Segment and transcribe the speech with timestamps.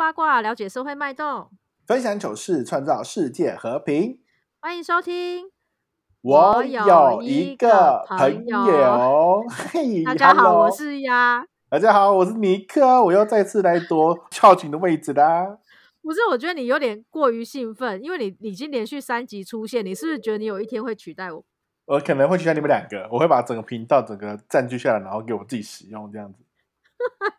[0.00, 1.50] 八卦了解社会脉动，
[1.86, 4.18] 分享糗事，创造世界和平。
[4.58, 5.50] 欢迎收听。
[6.22, 11.44] 我我有有一一个个朋朋友友，嘿，大家好，我是鸭。
[11.68, 15.58] 大家好，我是尼克，我又再次来夺校警的位置啦。
[16.00, 21.44] 不是，我觉得你有点过于兴奋，因为你你已经连续三集出现，你是不是觉得你有一天会取代我？
[21.84, 26.38] 我可能会取代你们两个，我会把整个频道整个占据下来，然后给我自己使用这样子。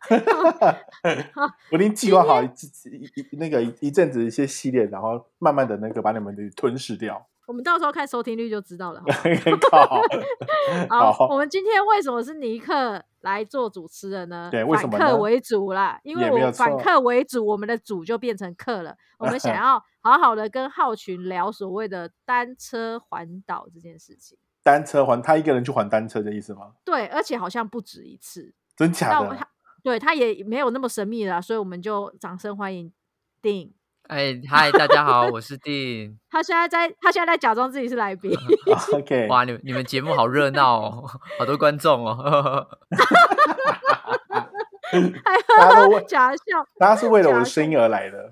[1.72, 7.28] 我已经计划好一一一那个一一阵子一些系列，然后慢慢的那个把你们的吞噬掉。
[7.48, 9.04] 我们到时候看收听率就知道了。
[9.72, 10.02] 好！
[11.12, 14.48] 好，我们今天为什么是尼克来做主持人呢？
[14.50, 18.96] 对为什么反客为主啦，因为我反客为主，我们的主就变成客了。
[19.18, 24.38] 我们想要好好的跟浩群聊所谓的单车环岛这件事情。
[24.64, 26.72] 单车环他一个人去还单车的意思吗？
[26.86, 28.54] 对，而且好像不止一次。
[28.78, 29.48] 真假的？
[29.84, 32.92] 对他也没有那么神秘了，所以我们就掌声欢迎
[33.42, 33.74] 定。
[34.08, 36.20] 哎，嗨，大家好，我是定。
[36.30, 38.32] 他现在在，他现在在假装自己是来宾。
[38.94, 41.10] OK，哇，你们你们节目好热闹哦，
[41.40, 42.68] 好多观众哦。
[45.58, 46.44] 大家都为假笑。
[46.78, 48.32] 大家是为了我的声音而来的。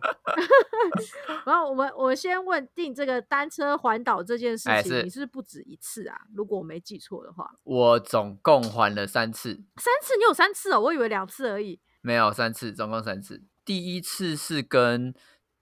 [1.45, 6.19] 然后我们我先问定这个单车环岛这件事情，哎是你是不是不止一次啊？
[6.33, 11.79] 如果我没记错的话，我总共还了三次，三次你有三次哦，我以为两次而已。
[12.01, 13.43] 没有三次，总共三次。
[13.65, 15.13] 第一次是跟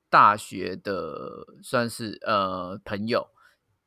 [0.10, 3.28] 大学的算是呃朋友，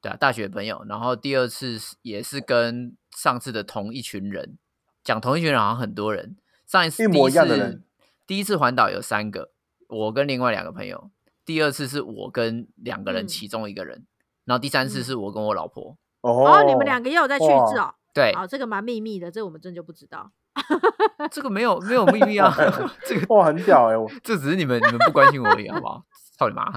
[0.00, 0.84] 对啊，大学朋友。
[0.88, 4.58] 然后第二次是也是跟上次的同一群人，
[5.04, 6.36] 讲同一群人好像很多人。
[6.70, 7.82] 上一次一模第一样的人次
[8.28, 9.50] 第一次环岛有三个，
[9.88, 11.10] 我跟另外两个朋友。
[11.44, 14.06] 第二次是我跟两个人嗯其中一个人，
[14.44, 15.96] 然后第三次嗯是我跟我老婆。
[16.20, 17.92] 哦哦，你们两个也有在去一次哦。
[18.14, 20.30] 对，好，这个蛮秘密的，这个我们真就不知道。
[21.32, 22.54] 这个没有没有秘密啊，
[23.04, 26.04] 这个哇，很屌哎、我 这只是你们你们不关心我而已，好不好？
[26.38, 26.70] 操你妈！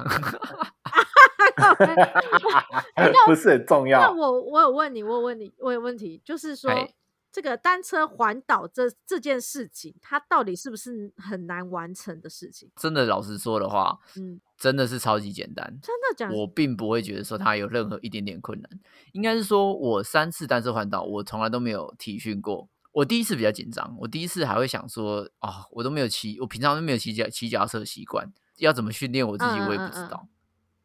[3.27, 4.11] 不是很重要那。
[4.11, 6.89] 我我有问你，我有问你，我有问题，就是说哎
[7.33, 12.69] 这个单车环岛这这件事情，它到底是不是很难完成的事情？
[12.75, 15.65] 真的，老实说的话，嗯，真的是超级简单。
[15.81, 18.69] 真的讲，我并不会觉得说它有任何一点点困难，
[19.13, 22.69] 应该是说我三次单车环岛，我从来都没有体训过。
[22.91, 30.27] 我第一次比较紧张，我第一次还会想说，啊、我都没有骑，我平常都没有骑脚骑脚踏车的习惯，要怎么训练我自己，嗯我也不知道。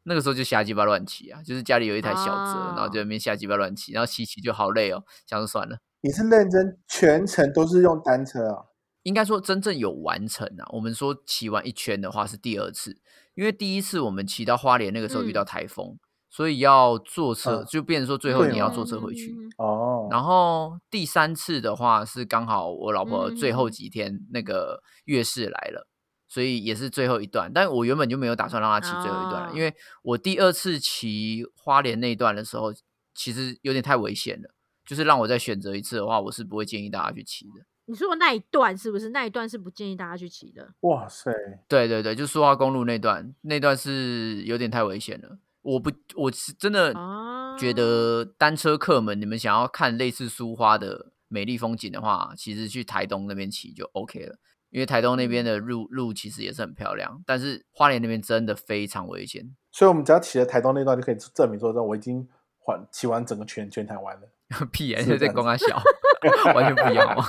[0.04, 5.76] 那个时候就瞎鸡巴乱骑啊，就是家里有一台小车，然后哦就在那边瞎鸡巴乱骑，然后骑骑就好累哦，想说算了。
[6.00, 8.64] 你是认真全程都是用单车啊？
[9.02, 10.64] 应该说真正有完成啊。
[10.70, 12.96] 我们说骑完一圈的话是第二次，
[13.34, 15.98] 因为第一次我们骑到花莲那个时候遇到嗯台风，
[16.30, 19.32] 所以要坐车，嗯就变成说最后你要坐车回去。
[19.32, 25.88] 嗯哦，然后第三次的话是刚好我老婆最后嗯几天那个月事来了。
[26.30, 32.70] 所以也是最后一段，但我原本就没有打算让她骑最后一段因为我第二次骑花莲那一段的时候，
[33.14, 34.50] 其实有点太危险了。
[34.88, 37.66] 就是让我再选择一次的话，我是不会建议大家去骑的。
[37.84, 39.10] 你说的那一段是不是？
[39.10, 40.72] 那一段是不建议大家去骑的。
[40.80, 41.30] 哇塞，
[41.68, 45.38] 对对对，就苏花公路那段，那段是有点太危险了。
[45.60, 54.38] 我不，我是真的哦觉得单车客们，你们想要看类似苏花的美丽风景的话，其实去台东那边骑就 OK 了。
[54.70, 59.56] 因为台东那边的路路其实也是很漂亮，但是花莲那边真的非常危险。
[59.72, 62.28] 所以我们只要骑了台东那段，就可以证明说，我已经
[62.58, 64.28] 环骑完整个全全台湾了。
[64.72, 65.80] 屁眼、就在公安小，
[66.54, 67.22] 完全不一样哦。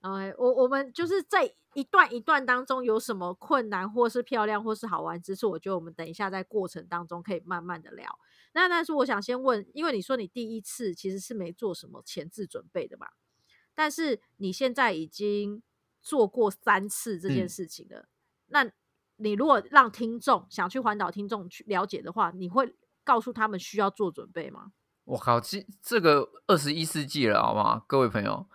[0.02, 8.18] 哎，我我们就是在一段一段当中有什么困难，或是漂亮，或是好玩之处，我觉得我们等一下在过程当中可以慢慢的聊。
[8.52, 13.06] 那但是我想先问，因为你说你第一次其实是没做什么前置准备的嘛，
[13.74, 15.62] 但是你现在已经
[16.02, 18.08] 做过三次这件嗯事情了，
[18.48, 18.68] 那
[19.16, 22.74] 你如果让听众想去环岛听众去了解的话，你会
[23.04, 24.72] 告诉他们需要做准备吗？
[25.04, 27.82] 我靠，这这个二十一世纪了，好吗？
[27.86, 28.46] 各位朋友，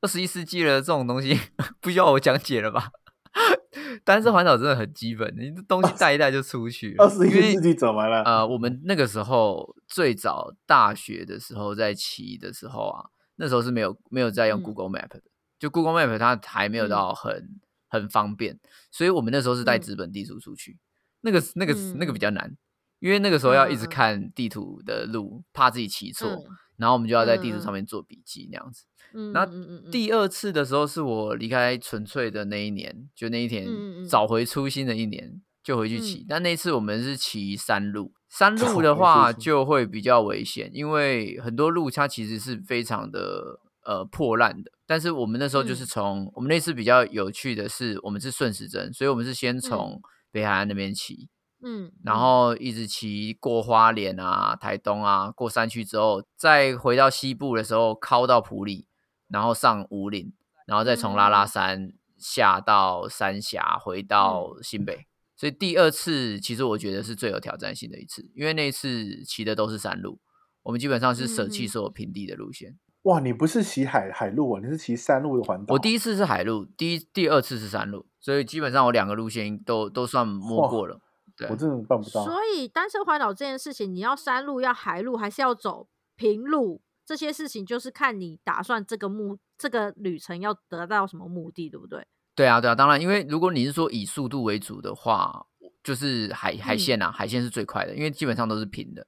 [0.00, 1.38] 二十一世纪了，这种东西
[1.80, 2.90] 不需要我讲解了吧？
[4.04, 7.04] 单车环岛真的很基本，你这东西带一带就出去了。
[7.04, 8.22] 二十一世纪怎么了？
[8.22, 13.04] 呃，我们那个时候最早大学的时候在骑的时候啊，
[13.36, 15.22] 那时候是没有没有在用嗯 Google Map 的，
[15.58, 18.58] 就 Google Map 它还没有嗯到很、很方便，
[18.90, 20.78] 所以我们那时候是带嗯纸本地图出去，
[21.22, 22.56] 那个那个那个嗯比较难，
[23.04, 26.44] 因为那个时候要一直看地图的路，怕自己骑错，嗯
[26.78, 28.86] 然后我们就要在地图上面做笔记那样子。
[29.12, 29.46] 嗯那
[29.92, 36.20] 第二次的时候是我离开纯粹的那一年，就那一天嗯找回初心的一年，就回去骑。
[36.20, 36.26] 嗯。
[36.30, 45.84] 但那次我们是骑山路，山路的回话就会比较危险，因为很多路它其实是非常的呃破烂的，但是我们那时候就是。
[45.84, 50.00] 嗯从、我们那次比较有趣的是，我们是顺时针，所以我们是先从
[50.32, 51.28] 北海岸那边骑，
[51.64, 58.86] 嗯，然嗯后一直骑过花莲啊、台东啊，过山区之后，再回到西部的时候，靠到埔里，
[59.28, 60.32] 然后上五岭，
[60.66, 65.06] 然后再从拉拉嗯山下到三峡，回到新北。
[65.36, 70.20] 所以第二次其实我觉得是最有挑战性的一次，因为那一次骑的都是山路，
[70.62, 72.78] 我们基本上是舍弃所有平地的路线。
[73.02, 75.74] 哇，你不是骑海海路啊，你是骑山路的环岛。
[75.74, 81.00] 我第一次是海路，第一第二次是山路，所以基本上我两个路线都都算摸过了。
[81.36, 82.24] 对我，真的办不到。
[82.24, 86.82] 所以单车环岛这件事情，你要山路、要海路，还是要走平路？
[87.06, 92.06] 这些事情就是看你打算这个目这个旅程要得到什么目的，对不对？
[92.34, 95.46] 对啊，对啊，当然，因为如果你是说以速度为主的话，
[95.82, 99.06] 就是海海嗯线啊，海线是最快的，因为基本上都是平的，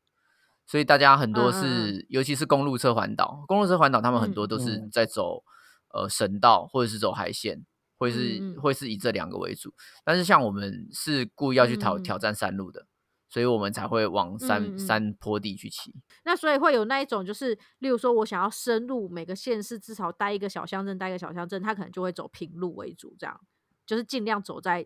[0.67, 5.43] 所以大家很多是，尤其是公路车环岛，公路车环岛他们很嗯多都是嗯在走、
[5.95, 7.65] 呃省道或者是走海线，
[7.97, 9.73] 会是、会是以这两个为主。
[10.05, 12.87] 但是像我们是故意要去挑、挑战山路的，
[13.29, 14.79] 所以我们才会往山、嗯嗯。
[14.79, 15.95] 山坡地去骑。
[16.25, 23.41] 那所以会有那一种，就是例如说我想要深入每个县市，至少待一个小乡镇，待一个小乡镇，他可能就会走平路为主，这样
[23.87, 24.85] 就是尽量走在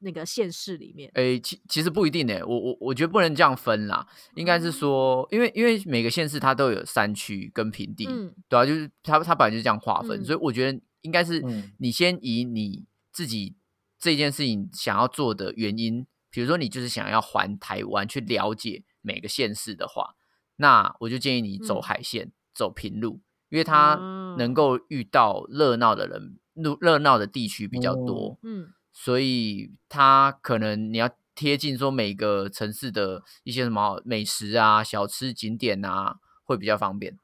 [0.00, 1.10] 那个县市里面。
[1.14, 8.32] 诶，其其实不一定诶，我我我觉得不能这样分啦，应该是说，因为因为每个县市它都有山区跟平地，嗯。
[8.48, 10.24] 对啊，就是它它本来就是这样划分，嗯。
[10.24, 13.54] 所以我觉得应该是嗯你先以你自己
[13.98, 20.14] 这件事情想要做的原因，比如说你就是想要环台湾去了解每个县市的话，
[20.56, 23.20] 那我就建议你走嗯海线，走平路，
[23.50, 28.38] 因为它哦能够遇到热闹的人，热热闹的地区比较多。
[28.42, 37.16] 嗯所以它可能你要贴近说每个城市的一些什么美食啊、小吃景点啊，会比较方便。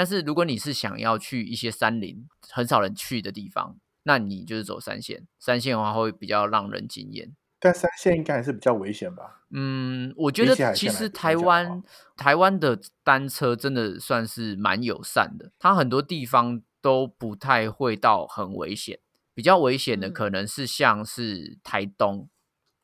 [0.00, 5.26] 但是如果你是想要去一些山林很少人去的地方，那你就是走三线。
[5.38, 7.36] 三线的话会比较让人惊艳。
[7.58, 9.42] 但三线应该还是比较危险吧？
[9.50, 11.82] 嗯，我觉得其实台湾
[12.16, 19.00] 台湾的单车真的算是蛮友善的，它很多地方都不太会到很危险。
[19.34, 22.30] 比较危险的嗯可能是像是台东，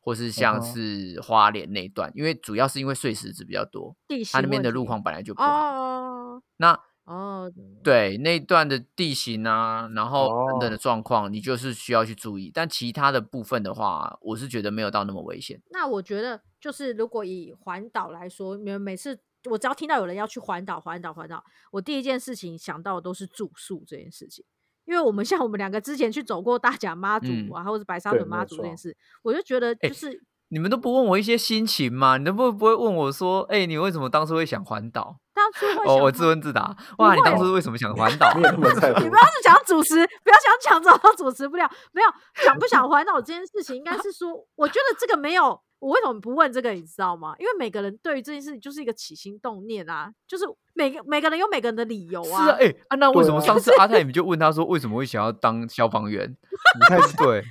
[0.03, 3.97] 或是像是花莲那一段，因为主要是因为碎石子比较多，
[4.31, 5.49] 它那边的路况本来就不好。
[5.49, 7.51] 哦那哦，
[7.85, 12.51] 对那一段的地形啊，然后等等的哦状况，你就是需要去注意。
[12.53, 15.63] 但其他的部分的话，我是觉得没有到那么危险。
[15.71, 19.19] 那我觉得就是如果以环岛来说，你们每次
[19.49, 24.45] 我只要听到有人要去环岛、环岛、环岛，我第一件事情想到的都是住宿这件事情。
[24.85, 32.19] 因为我们 像我们两个之前去走过大甲妈祖嗯啊，或者白沙屯妈祖这件事，我就觉得哎就是、你们都不问我一些心情吗？
[32.19, 35.17] 你都不不会问我说，哎、你为什么当初会想环岛？
[35.35, 36.77] 当初会哦，我自问自答。
[36.99, 38.43] 哇，你当初为什么想环岛你？
[38.57, 38.67] 不？
[38.67, 41.71] 要是想主持，不要想讲这种主持不了。
[41.93, 42.09] 没有
[42.45, 45.61] 想不想环岛这件事情，应该是说，我觉得这个没有。
[45.79, 46.71] 我为什么不问这个？
[46.71, 47.35] 你知道吗？
[47.39, 56.27] 因为每个人对于这件事情就是一个起心动念啊，就是每个每个人有每个人的理由啊是啊，哎、啊，那为什么上次阿泰你们就问他说为什么会想要当消防员？
[56.31, 57.45] 你看，对，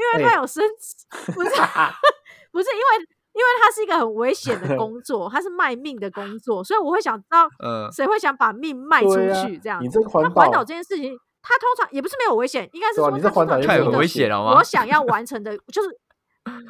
[0.00, 1.50] 因为他有升职，不是
[2.52, 9.84] 不是因为因为他是一个很危险的工 作，他是卖命的工作，所以我会想知道呃，谁会想把命卖出去这样子。
[9.84, 13.56] 你这个环那环岛岛这件事情，他通常也不是没有危险，应该是说它你这环岛
[13.98, 15.90] 危险了吗我想要完成的，就是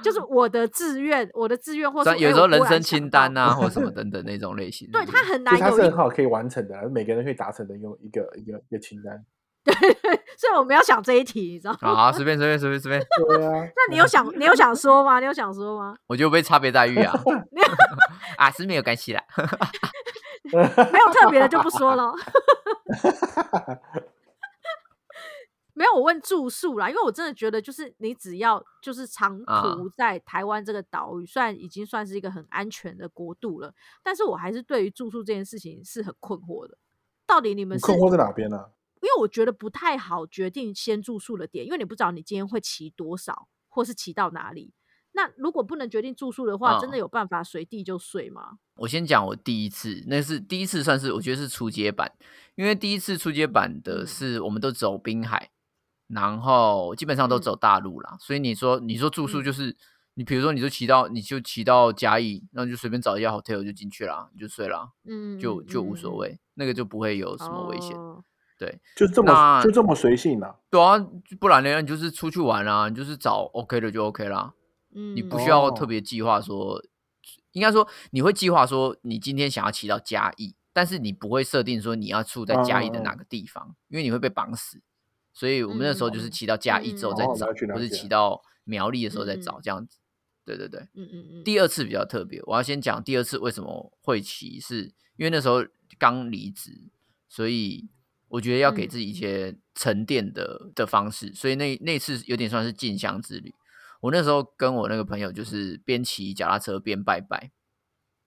[0.03, 4.91] 就是我的志愿，我的志愿，或是哎虽然有时候人生清单到啊，或什么 等等那种类型。
[4.91, 9.25] 对他很难有一是很好可以完成的，每个人可以达成的用一个一个一个清单。
[10.37, 11.79] 所以我们要想这一题，你知道吗？
[11.81, 15.21] 好好，随便随便随便随便，对啊， 那你有想你有想说吗？
[15.21, 15.97] 你有想说吗？
[16.07, 17.15] 我就被差别待遇啊。
[18.37, 19.23] 啊，是没有关系啦。
[20.53, 22.13] 没有特别的就不说了。
[25.75, 33.73] 没有，我问住宿啦，因为我真的觉得，就是你只要就是长啊途在台湾这个岛屿，虽然已经算是一个很安全的国度了，
[34.03, 36.77] 但是我还是对于住宿这件事情是很困惑的。
[37.27, 38.67] 到底你们困惑在哪边呢？
[39.01, 44.73] 因为我觉得不太好决定先住宿的点，因为你不知道你今天会骑多少，或是骑到哪里。
[45.13, 48.59] 那如果不能决定住宿的话，真的嗯有办法随地就睡吗？
[48.77, 52.13] 我先讲我第一次，那是第一次，算是我觉得是初阶版，
[52.55, 55.51] 因为第一次初阶版的嗯是我们都走滨海，
[56.07, 59.77] 然后基本上都嗯走大陆啦，所以你说你说住宿嗯就是、
[60.15, 66.15] 你比如说你就骑到你就骑到嘉义，然后就随便找一家 hotel 就进去啦，你就睡啦，嗯，嗯就就无所。
[66.17, 67.97] 谓，那个就不会有嗯什么危险。
[67.97, 68.23] 哦
[68.61, 70.55] 对就这么就这么随性啊？
[70.69, 70.99] 对啊，
[71.41, 74.53] 不然呢你就是出去玩啊，你就是找 OK 的就 OK 啦。
[74.95, 76.79] 嗯，你不需要哦特别计划说，
[77.53, 84.81] 应该说你会计划说你今天想要骑到嘉义，但但是你不会设定说你要住在嘉义的哪个地方，因为你会被绑死。
[85.35, 89.99] 所以我们那时候就是骑到嘉义之后再找，或是骑到苗栗的时候再找这样子。
[90.47, 91.45] 对对对，嗯嗯嗯。
[91.45, 94.85] 第二次比较特别，我要先讲第二次为什么会骑，是
[95.19, 95.63] 因为那时候
[95.99, 96.89] 刚离职，
[97.29, 97.91] 所以
[98.31, 103.55] 我觉得要给自己一些沉淀的的方式，所以那那次有点算是进香之旅。
[104.01, 107.51] 我那时候跟我那个朋友就是边骑脚踏车边拜拜。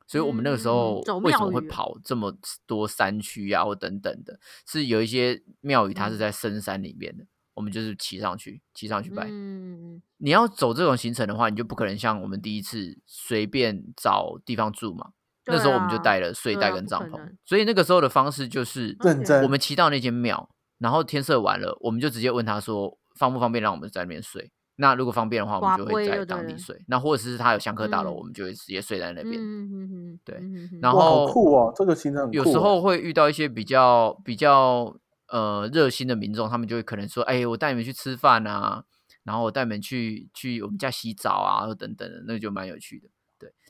[0.06, 9.26] 所以我们那个时候为什么会跑这么多山区啊，或等等的，是有一些庙宇它是在深山里面的，我们就是骑上去，骑上去拜。
[9.32, 15.14] 嗯，你要走这种行程的话，你就不可能像我们第一次随便找地方住嘛。
[15.46, 18.98] 那时候我们就带了睡袋跟帐篷，所以那个时候的方式就是
[19.44, 24.52] 我们骑到那间庙，然后天色晚了，我们就直接问他说方不方便让我们在那边睡。
[24.78, 26.84] 那如果方便的话，我们就会在当地睡。
[26.88, 29.36] 那或者是他有香客大楼，我们就会直接睡在那边。
[29.36, 30.42] 嗯嗯嗯对，
[30.82, 34.96] 然后酷哦，这个行程有时候会遇到一些比较比较
[35.28, 38.84] 呃热心的民众，他们就会可能说：“哎，我带你们去吃饭啊，
[39.24, 43.08] 然后我带你们去去我们家洗澡啊，等等的，那就蛮有趣的。”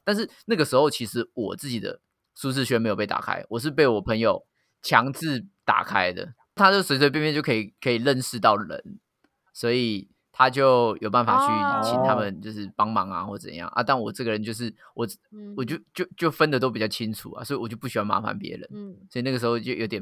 [0.04, 2.00] 对，但是那个时候其实我自己的
[2.36, 4.46] 舒适圈没有被打开，我是被我朋友
[4.82, 6.34] 强制打开的。
[6.56, 9.00] 他就随随便便就可以可以认识到人，
[9.54, 10.10] 所以。
[10.36, 13.84] 他就有办法去请他们，就是帮忙啊，或怎样啊？
[13.84, 15.08] 但我这个人就是我，
[15.56, 18.68] 我就就就分的都比较清楚啊，所以我就不喜欢麻烦别人。
[18.74, 20.02] 嗯，所以那个时候就有点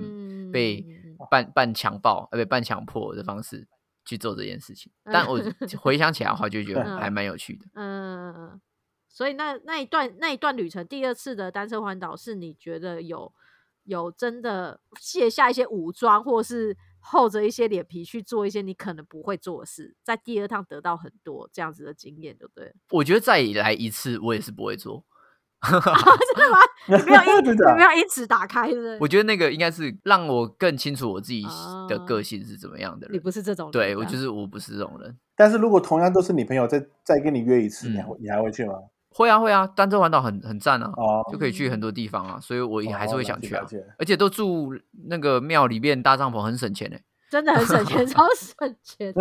[0.49, 0.85] 被
[1.29, 3.67] 半半强暴，呃，不半强迫的方式
[4.05, 4.89] 去做这件事情。
[5.03, 5.37] 但我
[5.77, 7.65] 回想起来的话，就觉得还蛮有趣的。
[7.73, 8.61] 嗯，
[9.11, 13.31] 所以那那一段那一段旅程，第二次的单车环岛，是你觉得有
[13.83, 16.77] 有真的卸下一些武装，或是？
[17.03, 22.71] 厚着一些脸皮去做一些你可能不会做的事，在第二趟得到很多这样子的经验，对不对？
[22.91, 25.03] 我觉得再来一次，我也是不会做。
[25.65, 26.59] 真的吗？
[26.85, 31.43] 你没有因 你没有因此打开，是我觉得那个应该是让我更清楚我自己
[31.89, 33.07] 的个性是怎么样的。
[33.11, 35.17] 你不是这种，人，对我就是我不是这种人。
[35.35, 38.75] 但是如果同样都是你朋友，再再跟你约一次，你还你还会去吗？
[39.13, 40.91] 会啊会啊，单车环岛很很赞啊，
[41.31, 43.63] 就可以去很多地方啊，所以我也还是会想去啊。
[43.99, 44.73] 而且都住
[45.07, 49.13] 那个庙里面搭帐篷，很省钱诶，真的很省钱， 超省钱。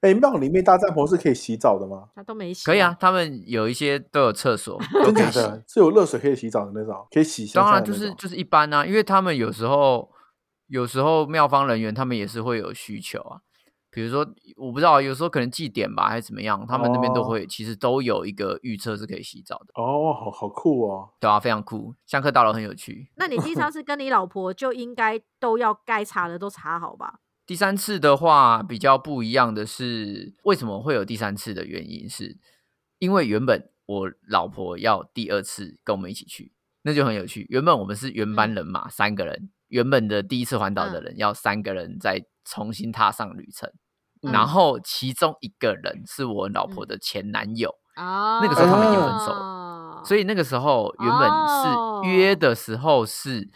[0.00, 2.08] 哎， 庙里面搭帐篷是可以洗澡的吗？
[2.14, 2.66] 他都没洗。
[2.66, 7.46] 可以啊，他们有一些都有厕所， 真的，是有热水可以洗澡的那种，可以洗。
[7.54, 10.10] 当然就是就是一般啊，因为他们有时候
[10.66, 13.40] 有时候庙方人员他们也是会有需求啊。
[13.94, 19.66] 比如说，我不知道，有时候可能祭典吧，还是怎么样，他们那边都会，其实都有一个预测是可以洗澡的。
[19.74, 23.08] 哦，好好酷哦，对啊，非常酷，香客大楼很有趣。
[23.14, 27.20] 那你第一次 跟你老婆就应该都要该查的都查好吧？
[27.46, 32.08] 第三次的话，比较不一样的是，为什么会有第三次的原因？
[32.08, 32.38] 是
[32.98, 37.46] 因为原本我老婆要第二次跟我们一起去，那就很有趣。
[37.48, 43.70] 原本我们是原班人马，三个人，原本的第一次环岛的人要三个人再重新踏上旅程。
[44.32, 53.48] 然后其中一个人是我老婆的前男友，那个时候他们已经分手了，所以那个时候原本是约的时候是，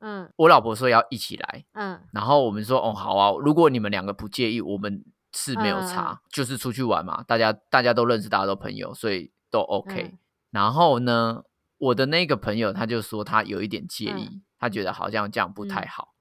[0.00, 10.14] 嗯，我老婆说要一起来，嗯，然后我们说哦好啊，如果你们两个不介意，我们是没有差，就是出去玩嘛，大家大家都认识，大家都朋友，所以都 OK。
[10.50, 11.42] 然后呢，
[11.78, 16.14] 我的那个朋友他就说他有一点介意，他觉得好像这样不太好，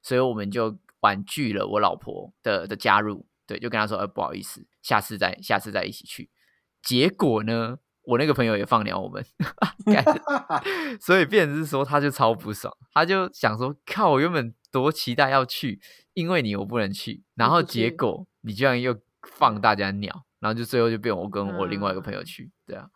[0.00, 0.76] 所以我们就。
[1.06, 6.28] 婉拒了我老婆的的加入，对，就跟他说，呃，不好意思，下次再下次再一起去。
[6.82, 9.24] 结果呢，我那个朋友也放了我们，
[11.00, 15.80] 所以变成是说，他就超不爽，他就想说，靠，我原本多期待要去，
[16.14, 22.90] 因为你我不能去，然后结果你居然又放大家鸟，然后就最后就变我跟我另外一个朋友去，对啊，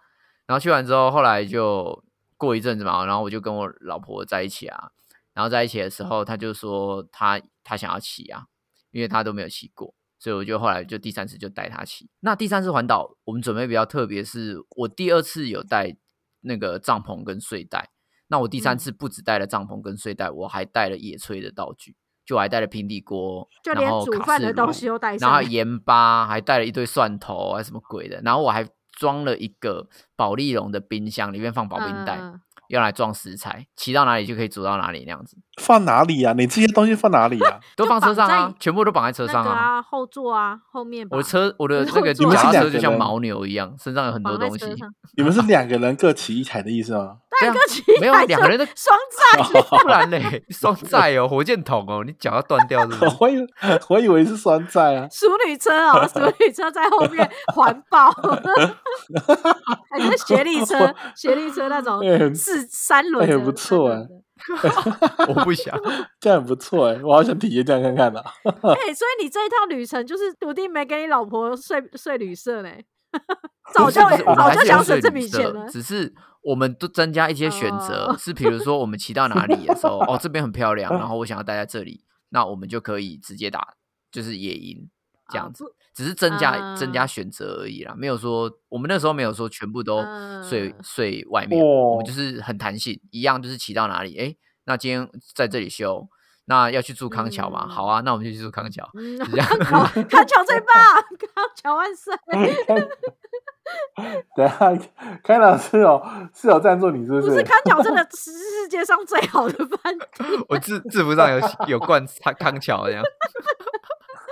[0.47, 2.03] 然后去完之后，后来就
[2.37, 4.91] 过一阵子嘛，然后我就跟我老婆在一起啊。
[5.33, 8.45] 然后在一起的时候，他就说他他想要骑啊，
[8.91, 12.09] 因为他都没有骑过，所以我就后来就第三次就带他骑。
[12.21, 15.97] 那第三次环岛，我们准备比较特别，是我第二次有带
[16.41, 17.91] 那个帐篷跟睡袋，
[18.29, 32.21] 那我第三次不止带了帐篷跟睡袋，我还带了野炊的道具，就还带了平底锅，就连煮饭的东西都带上，然后盐巴，还带了一堆蒜头还什么鬼的，然后我还装了一个保利龙的冰箱，里面放保冰袋。
[32.71, 35.37] 用来装食材，骑到哪里就可以煮到哪里那样子。
[35.61, 36.33] 放哪里啊？
[36.37, 37.61] 你这些东西放哪里啊？
[37.77, 39.83] 都放车上啊，全部都绑在车上啊。
[39.83, 41.07] 后座啊，后面。
[41.11, 44.65] 我的车，我的这个 脚踏车就像牦牛一样，身上有很多东西。
[45.17, 47.17] 你们是两个人各骑一台的意思吗？
[47.43, 53.17] 两个骑没有两个人的 双载，不然嘞，双载哦，火箭筒哦，你脚要断掉是不是？
[53.19, 53.37] 我以
[53.89, 55.07] 我以为是双载啊。
[55.11, 58.11] 淑女车哦，淑女车在后面环抱，
[59.91, 62.03] 还是学历车，学历车那种
[62.35, 64.01] 四三轮，也不错啊。
[65.29, 65.79] 我不想。
[66.21, 68.21] 这样很不错哎，我好想体验这样看看呐。
[68.45, 72.71] 哎、所以你这一趟旅程就是笃定没给你老婆睡睡旅社呢，
[73.75, 74.01] 早就
[74.35, 75.69] 早就想省这睡旅社笔钱了。
[75.69, 83.75] 只是我们都增加一些选择，哦是比如说我们骑到哪里的时候，哦这边很漂亮，然后我想要待在这里，那我们就可以直接打
[84.11, 84.89] 就是野营
[85.29, 85.69] 这样子，啊
[86.01, 90.01] 只是增加、增加啊选择而已啦，没有说我们那时候没有说全部都
[90.43, 96.09] 睡、嗯睡外面，我哦们就是很弹性，一样就是骑到哪里，哎，那今天在这里休。
[96.47, 97.65] 那要去住康桥嘛？
[97.69, 98.89] 嗯好啊，那我们就去住康桥。
[99.39, 100.75] 康桥 康桥最棒，
[101.35, 102.13] 康桥万岁！
[104.35, 104.77] 等一下，
[105.23, 106.03] 开朗是有
[106.35, 107.29] 是有赞助你是不是？
[107.29, 110.09] 不是康桥真的是世界上最好的饭店。
[110.49, 111.39] 我制制服上有
[111.69, 113.05] 有冠康康桥这样。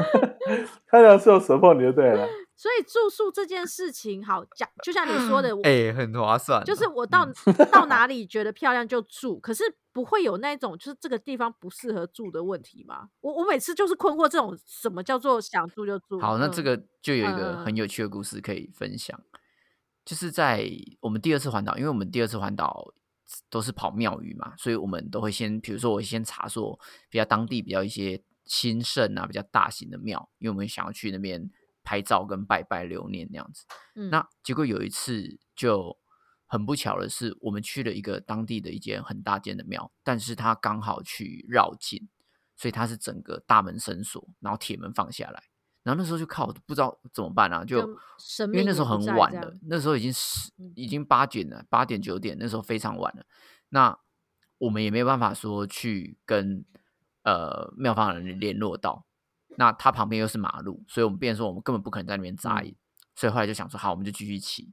[0.86, 2.26] 开朗是有 support 你就对了。
[2.58, 6.64] 所以住宿这件事情，好讲，就像你说的，我哎、很划算哦。
[6.64, 7.24] 就是我到、
[7.70, 9.62] 到哪里觉得漂亮就住，可是
[9.92, 13.10] 不会有那种就是这个地方不适合住的问题吗？
[13.20, 16.18] 我我每次就是困惑这种什么叫做想住就住。
[16.18, 19.20] 好，那这嗯个就有一个嗯很有趣的故事可以分享，
[20.04, 22.92] 就是在我们第二次环岛，因为我们第二次环岛
[23.48, 26.76] 都是跑庙宇嘛，所以我们都会先，比如说我先查说
[27.08, 31.48] 比较当地比较一些兴盛啊，比较大型的庙，因为我们想要去那边
[31.84, 33.64] 拍照跟拜拜留念那样子。
[33.94, 34.10] 嗯。
[34.10, 35.96] 那结果有一次就
[36.46, 42.08] 很不巧的是，我们去了一个当地的一间很大间的庙，但是它刚好去绕境，
[42.56, 45.42] 所以它是整个大门深锁，然后铁门放下来，
[45.82, 47.86] 然后那时候就靠不知道怎么办啊，就
[48.46, 50.72] 因为那时候很晚了，那时候已经十嗯。
[50.74, 53.26] 已经八点了，八点九点，那时候非常晚了，
[53.68, 53.98] 那
[54.56, 56.64] 我们也没有办法说去跟
[57.28, 59.04] 呃庙方的人联络到，
[59.58, 62.74] 那它旁边又是马路，所以我们变说我们根本不可能在那边扎营，
[63.14, 64.72] 所以后来就想说好，我们就继续骑。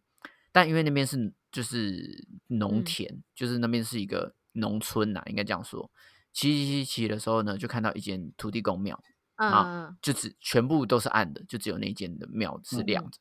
[0.52, 5.92] 但因为那边是就是农嗯田，就是那边是一个农村呐、应该这样说。
[6.32, 9.02] 骑骑骑骑的时候呢，就看到一间土地公庙，
[9.36, 13.20] 啊嗯，就只全部都是暗的，就只有那间的庙是嗯亮着。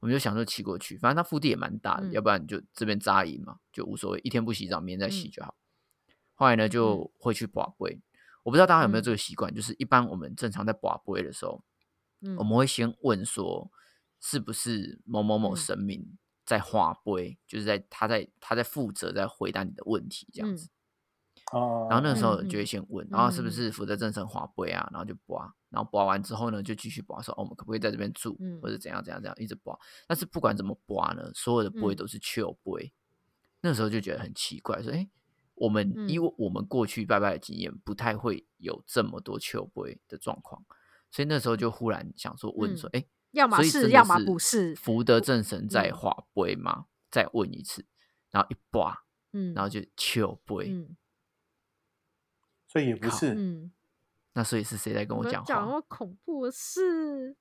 [0.00, 5.54] 我们就想说骑过去，反正它腹地也蛮大的，嗯要不然就这边扎营嘛，就无所谓，一天不洗澡，明天再洗嗯就好。
[6.34, 8.00] 后来呢，就会去拔杯。
[8.42, 9.04] 我不知道大家有没有嗯。
[9.04, 11.62] 这个习惯，就是一般我们正常在拔杯的时候，
[12.22, 13.70] 嗯我们会先问说，
[14.20, 15.56] 是不是某某某嗯。
[15.56, 20.68] 神明在画杯，就是在他在他在负责在回答你的问题这样嗯子。
[21.52, 23.52] 哦，然后那个时候嗯就会先问，然后是不嗯。
[23.52, 28.60] 是负责正神华杯啊，然后就拔，然后拔完之后呢，就继续拔，说哦，我们可不可以在这边住，嗯。
[28.60, 29.76] 或者怎样怎样怎样，一直拔。
[30.06, 31.96] 但是不管怎么拔呢，所有的杯嗯。
[31.96, 32.92] 都是秋杯。
[33.60, 35.08] 那时候就觉得很奇怪，说哎，
[35.60, 40.64] 我们嗯因为我们过去拜拜的经验，不太会有这么多秋杯的状况，
[41.10, 46.86] 所以那时候就忽然想说问说，哎、要么是要么不是福德正神在嗯画杯吗？
[47.10, 47.86] 再问一次，
[48.30, 50.70] 然后一拔，嗯，然后就秋杯。
[50.70, 50.96] 嗯
[52.70, 53.72] 所以也不是，嗯，
[54.34, 55.46] 那所以是谁在跟我讲话？
[55.46, 57.38] 讲那么恐怖的事，到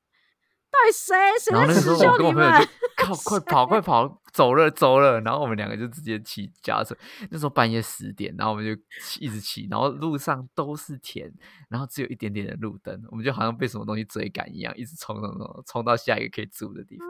[0.86, 2.68] 底谁谁然后在那个时候我跟我朋友就？
[2.98, 5.22] 靠， 快跑，快跑，走了，走了。
[5.22, 6.98] 然后我们两个就直接骑脚踏车。
[7.30, 8.72] 那时候半夜十点，然后我们就
[9.20, 11.32] 一直骑，然后路上都是田，
[11.70, 17.08] 然后只有一点点的路灯，我们就好像被什么东西追赶一样，一直冲冲冲，冲到下一个可以住的地方。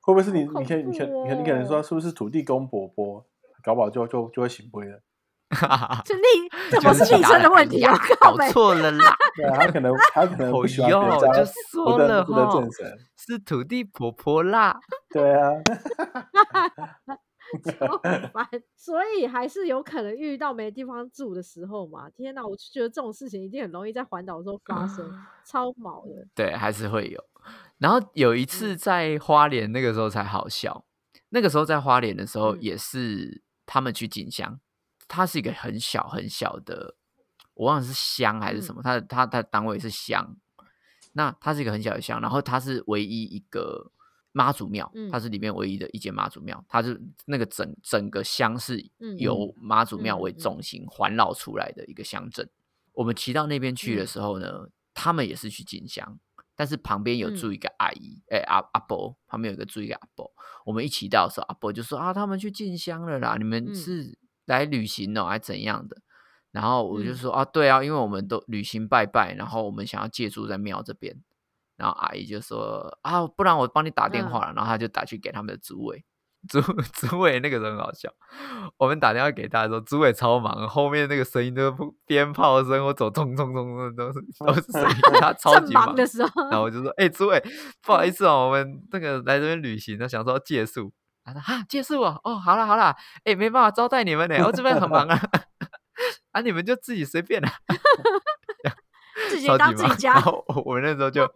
[0.00, 0.46] 会不会是你？
[0.48, 3.24] 好你可以，你可以，你可以，你可能说是不是土地公伯伯，
[3.62, 5.00] 搞不好就就就会醒杯了。
[6.04, 6.22] 这昵
[6.70, 7.94] 怎么就是其他人昵称的问题啊？
[8.20, 9.14] 搞北错了啦！
[9.36, 12.98] 对啊，他可能他可能哦不喜欢别人哟，叫他就福说了哈正神。
[13.16, 14.80] 是土地婆婆啦。
[15.10, 15.50] 对啊，
[17.64, 17.98] 超
[18.32, 22.08] 烦，所以还是有可能遇到没地方住的时候嘛。
[22.10, 25.08] 天哪，我就觉得这种事情一定很容易在环岛的时候发生，
[25.44, 26.26] 超毛的。
[26.34, 27.22] 对，还是会有。
[27.78, 30.84] 然后有一次在花莲，那个时候才好笑。
[31.30, 34.58] 那个时候在花莲的时候，嗯也是他们去进香，
[35.08, 36.96] 它是一个很小很小的，
[37.54, 40.36] 我忘了是乡还是什么，它的它它的单位是乡。
[41.14, 43.92] 那它是一个很小的乡，然后它是唯一一个
[44.32, 52.48] 妈祖庙，嗯它是里面唯一的一间妈祖庙，它是那个整整个乡是嗯由妈祖庙为中心环绕出来的一个乡镇。
[52.94, 56.18] 我们骑到那边去的嗯时候呢，他们也是去进香，
[56.56, 60.32] 但是旁边有嗯住一个阿姨，哎、阿阿伯旁边有一个住一个阿伯。
[60.64, 64.18] 我们一起到的时候，阿伯就说啊，他们去进香了啦，你们嗯是
[64.52, 65.96] 来旅行哦，还怎样的？
[66.52, 71.16] 然后我就嗯说、啊，对啊，因为我们都旅行拜拜，然后我们想要借住在庙这边。
[71.78, 74.52] 然后阿姨就说啊，不然我帮你打电话了。
[74.54, 76.04] 然后他就打去给他们的主委，
[76.46, 76.60] 主
[76.92, 78.12] 主委那个时候很好笑。
[78.76, 87.42] 我们打电话给他的时候，主委超忙，后面那个声音都是鞭炮声，我走咚咚咚咚都是都是声音，他超级忙的时候，然后我就说：“哎、诸位，
[87.82, 90.92] 不好意思哦，我们那个来这边旅行，那想说借宿。”
[91.24, 95.18] 他说哈，借宿哦，哦，好了好了，哎，没办法招待你们呢，我这边很忙啊
[96.32, 97.52] 啊，你们就自己随便啦，
[99.30, 99.46] 自己。
[99.58, 101.30] 当自己家然，后我们那时候就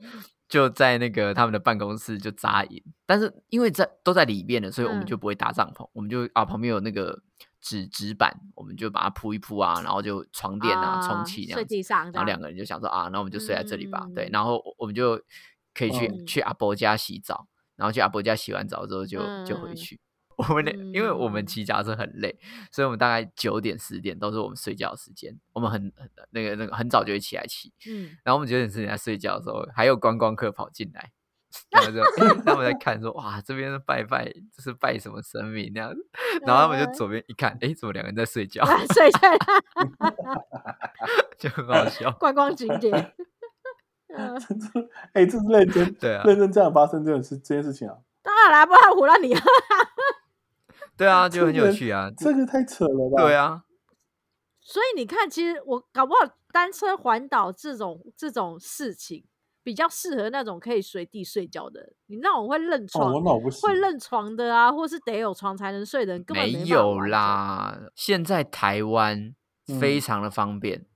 [0.49, 7.21] 就在那个他们的办公室就扎营，但是因为在都在里面了，所以我们嗯就不会搭帐篷，我们就啊旁边有那个
[7.61, 11.75] 纸纸板，我们就把它铺一铺啊，然后就床垫啊、充气那睡样子。
[11.75, 14.07] 地上，然后两个人就想说啊，那我们就睡在这里吧。
[14.15, 15.21] 对嗯，然后我我们就
[15.75, 17.47] 可以去、嗯去阿伯家洗澡，
[17.77, 20.01] 然后去阿伯家洗完澡之后就、就回嗯去。
[20.37, 22.39] 我们那因为我们嗯骑脚踏车很累，
[22.71, 25.35] 所以我们大概九点十点都是我们睡觉的时间。
[25.55, 31.13] 我们很很那个那个很早就会起来骑，嗯，然后我们九点十点在睡觉的时候，还有观光客跑进来。
[31.71, 32.03] 然后就
[32.45, 36.07] 他们在看说哇，这边拜拜，这是拜什么神明那样子。
[36.45, 38.63] 然后他们就嗯左边一看，哎，怎么两个人在睡觉，
[38.93, 39.21] 睡觉
[41.39, 42.13] 就很好笑。
[42.13, 42.93] 观光景点，
[44.09, 44.39] 嗯，
[45.13, 49.41] 哎、这是认真，对啊，认真这样发生这种事这件事情啊，当然啦，不然胡乱你啊，
[50.97, 52.11] 对啊，就很有趣啊。
[52.17, 53.23] 这个太扯了吧？
[53.23, 53.65] 对啊，
[54.61, 56.21] 所以你看，其实我搞不好
[56.53, 59.25] 单车环岛这种这种事情，
[59.63, 61.95] 比较适合那种可以随地睡觉的人。
[62.07, 67.01] 你那种会认哦，床、我脑不会，认床的啊，或是得有床才能睡的人，根本没有。
[67.01, 67.79] 啦。
[67.95, 69.35] 现在台湾
[69.81, 70.87] 非嗯常的方便，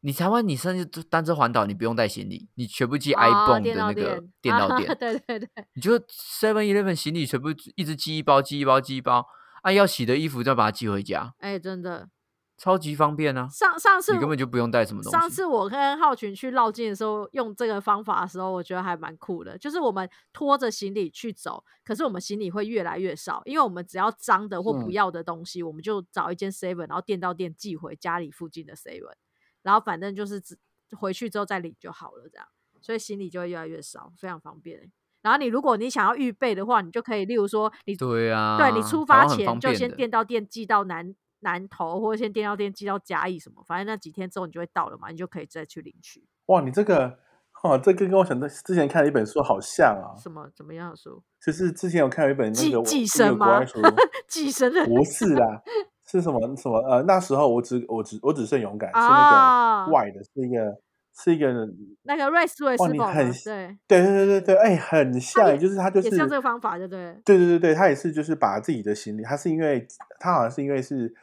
[0.00, 9.26] 你台湾你甚至单车环岛，你不用带行李，你全部寄哦 iPhone 电脑的那个电脑店，对对对，你就 Seven Eleven 行李全部一直寄一包，寄一包，寄一包。
[9.62, 12.08] 啊，要洗的衣服再把它寄回家，哎、真的，
[12.56, 13.46] 超级方便啊！
[13.50, 15.18] 上上次你根本就不用带什么东西。
[15.18, 19.58] 上次我跟浩群去绕境的时候，用这个方法的时候，我觉得还蛮酷的。
[19.58, 29.12] 就是我们拖着行李去走，可是我们行李会越来越少，因为我们只要脏的或不嗯要的东西，我们就找一间 seven，然后店到店寄回家里附近的 seven，
[29.62, 30.56] 然后反正就是只
[30.96, 32.46] 回去之后再领就好了，这样，
[32.80, 34.90] 所以行李就会越来越少，非常方便欸、
[35.22, 46.24] 然后你如果你想要预备的话，你就可以，例如说你对啊，对你出发前就先电到店寄到南南投，或者先电到店寄到嘉义什么，反正那几天之后你就会到了嘛，你就可以再去领取。
[46.46, 47.18] 哇，你这个，
[47.62, 51.22] 哦，这个跟我想的之前看的一本书好像啊，什么怎么样的书？
[51.44, 53.62] 就是之前有看有一本那寄寄生吗
[54.26, 55.62] 寄生的不是啦，
[56.10, 60.78] 是什么什么呃，那时候我只我只我只剩勇敢，是那啊个外的，是一个
[61.14, 61.68] 是一个，
[62.02, 63.30] 那个瑞斯瑞斯你很？
[63.32, 67.20] 对，对对对对对，哎，很像，就是他就是也是用这个方法，对不对？
[67.24, 69.86] 对对对对，他也是就是把自己的行李，他是因为
[70.18, 71.14] 他好像是因为是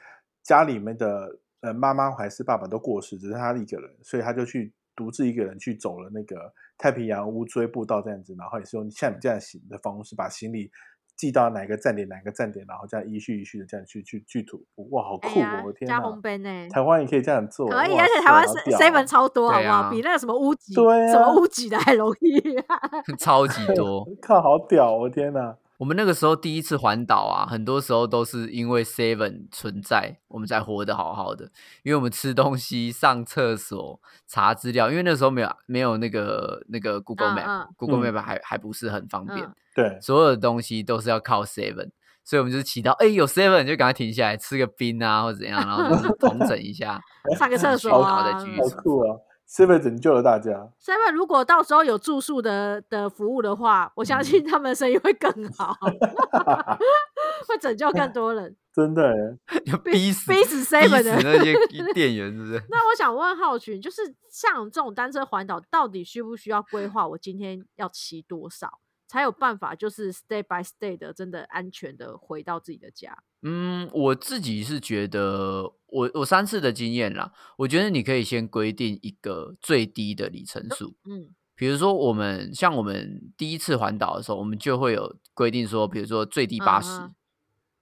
[0.43, 10.71] 家里面的呃妈妈还是爸爸都过世，只是他一个人，所以他就去独自一个人去走了那个太平洋乌追步道这样子，然后也是用像你这样行的方式把行李
[11.17, 15.43] 寄到哪个站点哪个站点，然后这样一序一序的这样去去去吐，哇，好酷哦！
[15.43, 16.01] 哎我的，天加哪！
[16.03, 16.69] 红杯呢？
[16.69, 19.73] 台湾也可以这样做，可以，而且台湾 seven 哦超多，好不好？
[19.73, 22.39] 啊比那个什么屋脊，对什么啊屋脊的还容易。
[23.17, 24.08] 超级多。
[24.21, 24.95] 靠，好屌！
[24.95, 25.58] 我天哪！
[25.80, 31.51] 我们那个时候第一次环岛啊，很多时候都是因为 Seven 存在，我们才活得好好的。
[31.84, 41.92] 因为我们吃东西、上厕所、查资料，因为那时候没有没有那个那个 Google 嗯 Map，Google、嗯 Map 还还不是很方便，嗯对，所有的东西都是要靠 Seven，
[42.24, 47.00] 所以我们就是祈祷哎有 Seven 就赶快停下来吃个冰啊或怎样，然后 就是统整一下，
[47.38, 49.16] 上个厕所然后啊好再继续出酷啊
[49.48, 55.76] ！Seven 拯救了大家，seven 如果到时候有住宿的的服务的话，我相信他们的生意会更好，
[57.48, 58.56] 会拯救更多人。
[58.74, 59.62] 真的耶。
[59.66, 61.56] 就逼死逼死 Seven 的那些
[61.94, 62.62] 店员，是不是？
[62.70, 67.08] 那我想问浩群，就是像这种单车环岛，到底需不需要规划？
[67.08, 73.17] 我今天要骑多少，才有办法就是 stay by stay 的，真的安全的回到自己的家？
[73.41, 87.15] 嗯，我自己是觉得，我我三次的经验啦，我觉得你可以先规定一个最低的里程数，嗯比如说我们像我们第一次环岛的时候，我们就会有规定说，比如说最低嗯八十、嗯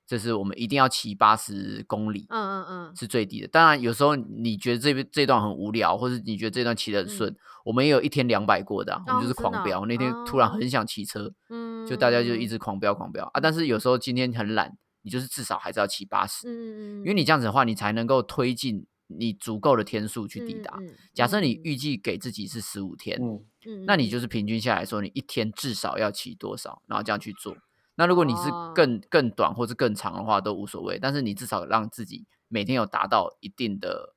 [0.08, 2.26] 这是我们一定要骑八十公里。
[2.30, 9.82] 嗯嗯嗯，是最低的，当然有时候你觉得这边这段很无聊，或者你觉得这段骑得很顺，嗯我们也有一天两百过的、啊，我们就是狂飙。
[9.82, 13.40] 哦那天突然哦很想骑车，嗯，就大家就一直狂飙狂飙啊。
[13.40, 20.78] 但是有时候今天很懒，你就是至少还是要骑八十、嗯，嗯嗯，因为你这样子的话，你才能够推进你足够的天数去抵达。
[20.80, 27.58] 嗯嗯假设你嗯预计给自己是十五天，嗯，嗯那你就是平均下来说，你一天至少要骑多少，然后这样去做。
[27.96, 31.00] 那如果你是哦更更短或是更长的话，都无所谓。
[31.00, 34.14] 但是你至少让自己每天有达到一定的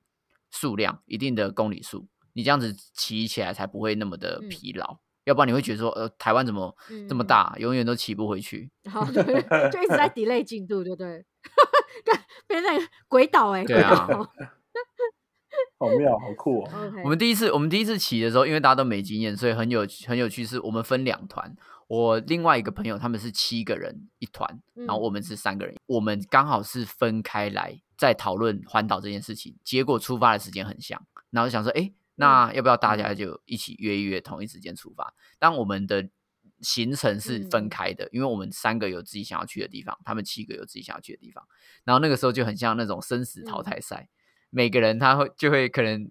[0.51, 4.99] 数量、一定的公里数，你这样子骑起来才不会那么的嗯疲劳。
[5.25, 6.75] 要不然你会觉得说，呃，台湾怎么
[7.07, 8.71] 这么嗯大，永远都骑不回去。
[8.91, 9.23] 好，对，
[9.71, 11.25] 就一直在 delay 进度，对不对？
[12.05, 14.09] 干变成鬼岛哎，鬼对啊。
[15.79, 20.45] 好妙，好酷哦！OK，我们第一次我们第一次骑的时候，因为大家都没经验，所以很有很有趣。
[20.45, 21.55] 是我们分两团，
[21.89, 25.03] 我另外一个朋友他们是七个人一团，然后嗯。
[25.03, 35.15] 我们是三个人，我们刚好是分开来在讨论环岛这件事情，结果出发的时间很像，然后就想说，哎，那要不要大家就一起约一约同一时间出发？
[35.39, 36.09] 但我们的
[36.61, 37.69] 行程是分嗯。
[37.69, 41.47] 开的，因为我们三个有自己想要去的地方，他们七个有自己想要去的地方，
[41.85, 43.63] 然后那个时候就很像那种生死淘。
[43.63, 44.09] 嗯汰赛，
[44.51, 46.11] 每个人他会就会可能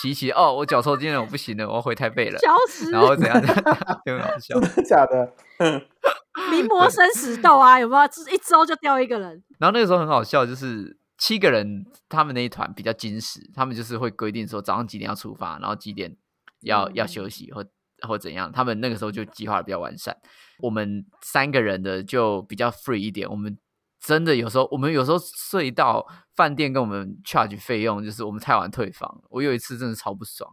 [0.00, 3.64] 骑骑哦，我脚抽筋了，我不行了，我要回台北了，消失，然后怎样怎样，
[4.06, 4.60] 就很好笑。
[4.60, 5.34] 真的假的？
[6.50, 8.08] 名模生死斗啊，有没有？
[8.08, 16.16] 就是一周就掉一个人，然后那个时候很好笑，就是七个人，他们那一团比较矜持，他们就是会规定说早上几点要出发，然后几点
[16.60, 17.64] 要、要嗯休息或
[18.06, 18.52] 或怎样。
[18.52, 20.16] 他们那个时候就计划的比较完善。
[20.60, 23.28] 我们三个人的就比较 free 一点。
[23.28, 23.58] 我们
[24.00, 29.22] 真的有时候，我们有时候睡到饭店跟我们 charge 费用，就是我们太晚退房。
[29.30, 30.50] 我有一次真的超不爽，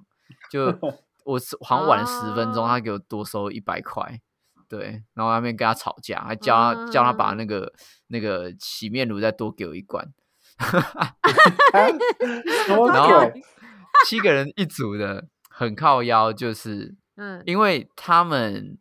[0.51, 0.73] 就
[1.25, 4.19] 我是好像晚了十分钟，哦他给我多收一百块。
[4.67, 7.71] 对，然后那边跟他吵架，还叫他、叫他把嗯那个
[8.07, 10.11] 那个洗面乳再多给我一罐。
[12.67, 13.31] 然后？
[14.05, 18.77] 七个人一组的，很靠腰，就是嗯，因为他们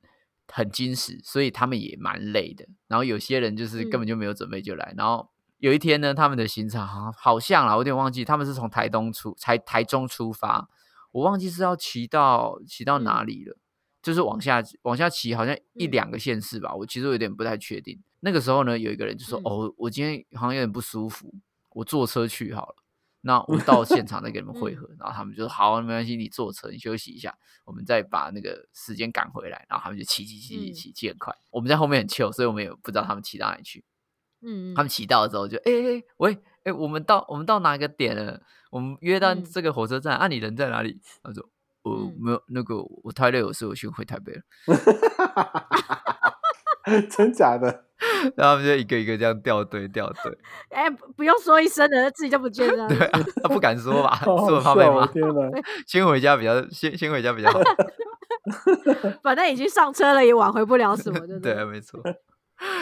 [0.49, 2.67] 很矜持，所以他们也蛮累的。
[2.89, 4.95] 然后有些人就是根本就没有准备就来。
[4.97, 5.29] 然后
[5.59, 10.69] 有一天呢，他们的行程好像好像啦，我有点忘记，他们是从台东出，台台中出发，
[11.13, 13.57] 我忘记是要骑到骑到哪里了。
[14.03, 17.99] 就是往下往下骑，好像一嗯两个县市吧，我其实有点不太确定。
[18.21, 21.35] 那个时候呢，有一个人就说：“嗯哦，我今天好像有点不舒服，
[21.71, 22.75] 我坐车去好了。”
[23.27, 27.35] 那我到现场再跟你们汇合，然后他们就说：“好，没关系，你坐车，你休息一下，
[27.65, 33.83] 我们再把那个时间赶回来。”然后他们就骑骑骑骑嗯骑骑很快，我们在后面很糗，所以我们也不知道他们骑到哪里去。
[34.43, 38.43] 嗯，他们骑到了之后就：“哎、哎、喂，哎、我们到我们到哪个点了？
[38.71, 41.49] 我们约到嗯这个火车站，啊，你人在哪里？”他说
[41.83, 44.43] ：“我、嗯没有那个，我太累，我是我先回台北了。”
[47.11, 47.87] 真假的？
[48.37, 50.37] 然后他们就一个一个这样掉队掉队，
[50.71, 52.89] 哎、不不用说一声的，自己就不见了。
[52.89, 55.09] 对啊，他不敢说吧， 好是我怕被骂！
[55.87, 57.61] 先回家比较先先回家比较好，
[59.23, 62.01] 反正已经上车了，也挽回不了什么，对不对啊，没错。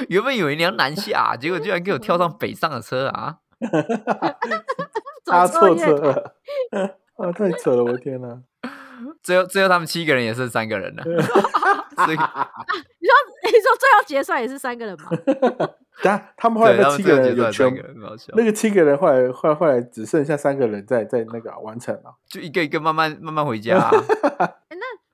[0.09, 3.37] 原本以为你要南下，结果居然给我跳上北上的车啊！
[5.25, 6.37] 搭走错车了，
[7.17, 7.85] 啊，太扯了！
[7.85, 8.43] 我的天哪！
[9.23, 11.03] 最后最后他们七个人也剩三个人了，
[12.05, 15.09] 所以你说你说最后结算也是三个人吗？
[16.03, 17.83] 等下他们后来七个人有全三个
[18.35, 22.17] 那个七个人后来后来后来只剩下三个人在在那个啊完成了。
[22.27, 23.91] 就一个一个慢慢慢慢回家啊。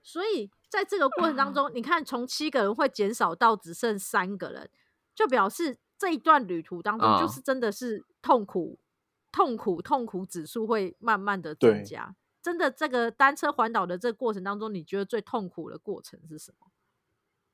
[0.03, 4.67] 所以在这个过程当中，你看从七个人会减少到只剩三个人，
[5.15, 8.79] 就表示这一段旅途当中，就嗯是真的是痛苦、
[9.31, 12.15] 痛苦、痛苦指数会慢慢的增加。
[12.43, 16.67] 真的，这个单车环岛的这个过程当中，你觉得最痛苦的过程是什么？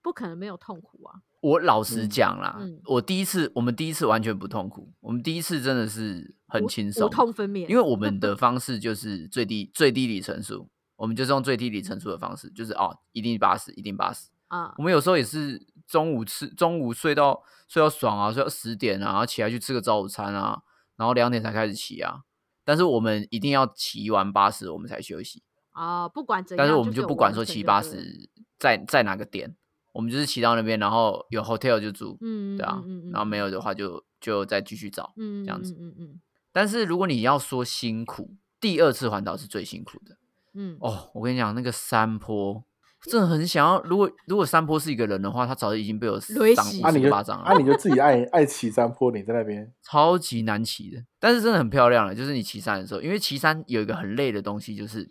[0.02, 1.22] 不可能没有痛苦啊！
[1.40, 14.28] 我老实嗯讲啦，嗯我第一次我们第一次完全不痛苦，我们第一次真的是很无轻松，无痛分娩，因为我们的 方式就是最低最低里程数，我们就是用最低里程数的方式，就是哦，一定八十，一定八十。
[14.48, 20.62] 啊我，们有时候也是中午吃，中午睡到睡到爽啊，睡到十点啊，然后起来去吃个早午餐啊，
[20.96, 22.24] 然后两点才开始骑啊。
[22.64, 25.42] 但是我们一定要骑完八十，我们才休息。
[25.70, 29.54] 啊，不管怎样，但是我们就就不管说骑八骑十在在哪个点，
[29.92, 35.12] 我们就是骑到那边，然后有 hotel 就住，嗯，对啊，嗯嗯然后没有的话就就再继续找。
[35.16, 36.20] 嗯，这样子嗯嗯嗯
[36.52, 40.16] 但是如果你要说辛苦，第二次环岛是最辛苦的
[40.54, 41.10] 嗯，哦。
[41.14, 42.64] 我跟你讲，那个山坡
[43.10, 47.44] 真的很想要，如果如果山坡是一个人的话，他早就已经被我赏雷死啊，你就五十巴掌了。
[47.44, 52.14] 啊，你就自己爱 爱骑山坡，你在那边超级难骑的，但是真的很漂亮了。
[52.14, 55.10] 就是你骑山的时候，因为骑山有一个很累的东西，就是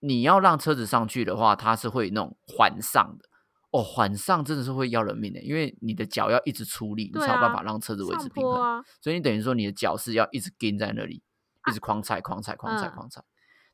[0.00, 3.24] 你要让车子上去的话，它是会那种缓上的。
[3.70, 8.60] 哦，缓上真的是会要人命的，因为你的脚要一直出力，你才有办啊法让车子维持平衡。
[8.60, 11.22] 啊，所以你等于说你的脚是要一直跟在那里，
[11.68, 13.24] 一直狂踩、狂踩、狂踩、嗯狂踩。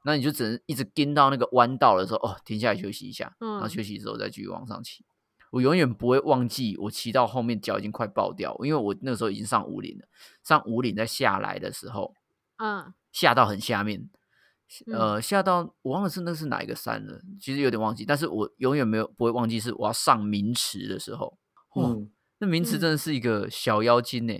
[0.04, 3.70] 那你就只能一直跟到那个弯道的时候，哦，停下来休息一下，然后嗯。
[3.70, 5.04] 休息之后再继续往上骑。
[5.50, 10.06] 我永远不会忘记，我骑到后面脚已经快爆掉，因为我那个时候已经上五岭了。
[10.44, 12.14] 上五岭再下来的时候，
[12.58, 12.94] 嗯。
[13.10, 14.08] 下到很下面，
[14.86, 14.94] 嗯。
[14.94, 21.36] 呃，下到我忘了是那是哪一个山了，其实有点忘记，但是我永远没有不会忘记是我要上名池的时候，
[21.74, 22.80] 哦，嗯，那名池嗯。
[22.80, 24.34] 真的是一个小妖精呢、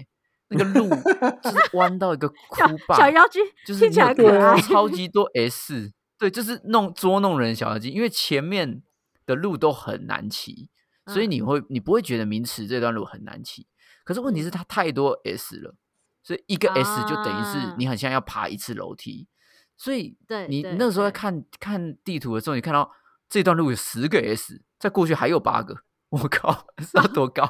[0.51, 0.89] 那个路
[1.43, 8.83] 就是弯到一个 哭吧，小妖精就是听起来可爱，超级多 S，对，就是弄捉弄人小妖精，因为前面
[9.27, 10.69] 的路都很难骑，
[11.07, 13.67] 所以嗯你会你不会觉得名池这段路很难骑，
[14.05, 15.75] 可是问题是嗯它太多 S 了，
[16.23, 19.29] 所以一个 S 就等于是啊你很像要爬一次楼梯，
[19.77, 20.17] 所以
[20.49, 22.91] 你那时候在看看地图的时候，你看到
[23.29, 25.77] 这段路有十个 S，再过去还有八个，
[26.09, 27.49] 我靠，是要多高？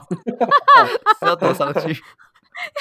[1.19, 2.03] 是要多上去？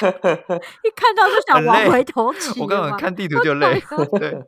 [0.00, 3.80] 一看到就想往回头骑我刚刚看地图就累，
[4.18, 4.44] 对。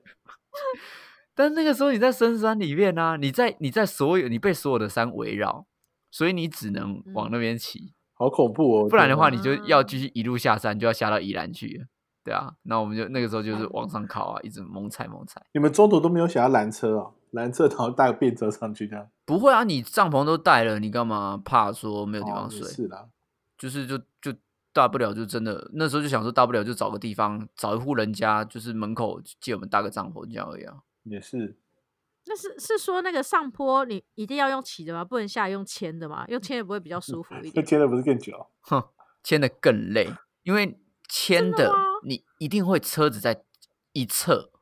[1.34, 5.66] 但那个时候你在深山里面啊，你在你在所有你被所有的山围绕，
[6.10, 8.88] 所以你只能往那边骑，好恐怖哦！
[8.88, 11.86] 不然的话你就要继续一路下山，就要下到宜兰去了。
[12.22, 15.42] 对啊，那我们就那个时候就是往上靠啊，一直猛踩猛踩。
[15.54, 22.60] 你们中途都没有想要拦车啊，拦车然后带个便车上去这样，不会啊，你帐篷都带了，你干嘛怕说没有地方睡？
[22.68, 23.06] 是啦，
[23.56, 24.32] 就是就就
[24.72, 30.82] 大不了就真的那时候就想说，大不了就找个地方，找一户人家，就是门口借我们搭个帐篷这样而已啊。
[31.04, 31.58] 也是。
[32.24, 35.04] 那是是说那个上坡你一定要用骑的吗？
[35.04, 36.24] 不能下来用牵的吗？
[36.28, 37.66] 用牵的不会比较舒服一那点？
[37.66, 38.46] 牵的不是更久？
[38.60, 38.82] 哼，
[39.24, 40.08] 牵的更累，
[40.44, 43.42] 因为牵的的你一定会车子在
[43.92, 44.52] 一侧，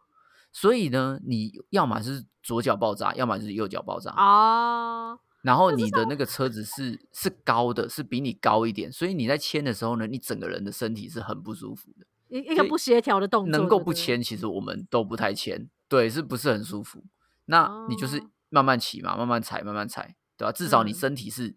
[0.51, 4.11] 所以呢，你要么是左脚爆炸，要么就是右脚爆炸。
[4.13, 12.07] 哦，然后你的那个车子是是高的，是比你高一点，所以你在牵的时候呢，你整个人的身体是很不舒服的。
[12.29, 17.05] 一一个不协调的动作，能够不牵，其实我们都不太牵，对，是不是很舒服？
[17.47, 20.53] 那你就是哦慢慢骑嘛，慢慢踩，慢慢踩，对吧？
[20.53, 21.57] 至少你嗯身体是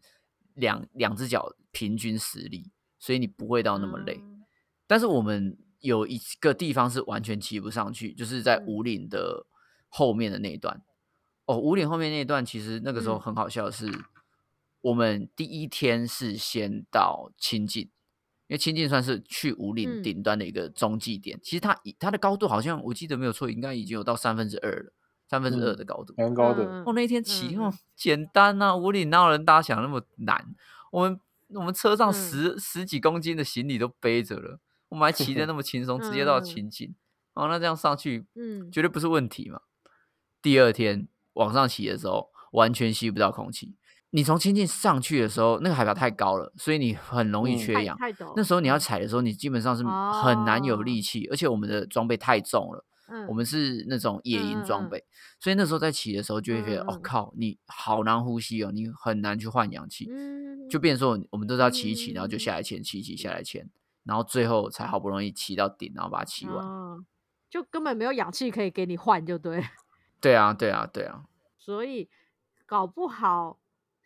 [0.55, 4.19] 两两只脚平均实力，所以你不会到那么累。
[4.21, 4.43] 嗯
[4.85, 9.45] 但是我们有一个地方是完全骑不上去，就是在嗯五岭的
[9.87, 10.81] 后面的那一段。
[11.45, 13.85] 哦，五岭后面那一段，其实那个时候嗯很好笑的是，
[14.81, 17.83] 我们第一天是先到清境，
[18.47, 21.39] 因为清境算是去五岭嗯顶端的一个中继点。
[21.43, 24.93] 其实它以它的高度好像我记得没有错，应该已经有到三分之二了，
[25.27, 26.13] 三分之二嗯的高度。
[26.17, 30.55] 蛮高的，嗯哦，那一天骑嗯哦， 简单呐、五岭哪有人大家想那么难？
[30.91, 36.95] 我们我们车上嗯十、十几公斤的行李都背着了，我们还骑得那么轻松，直接到嗯清境。
[37.33, 39.61] 哦，那这样上去嗯，绝对不是问题嘛。
[40.41, 43.75] 第二天往上骑的时候，完全吸不到空气。
[44.11, 47.97] 你从清境上去的时候，那个海拔太高了，所以你很容易嗯缺氧。
[48.35, 52.85] 那时候你要嗯踩的时候，你基本上是很难有哦力气，而且我们的装备太重了。
[53.09, 55.03] 嗯我们是那种野营装备，
[55.39, 63.69] 所以那时候在骑的时候就会觉得，哦靠，你好难呼吸哦，你很难去换氧气，嗯就变成说我们都是要骑一骑，然后就嗯下来牵，骑一骑下来牵，
[64.05, 66.65] 然后最后才好不容易骑到顶，然后把它骑完。
[66.65, 67.03] 哦，
[67.49, 69.63] 就根本没有氧气可以给你换，就对了。
[70.23, 71.25] 对啊，对啊，对啊，
[71.59, 72.09] 所以
[72.65, 73.59] 搞不好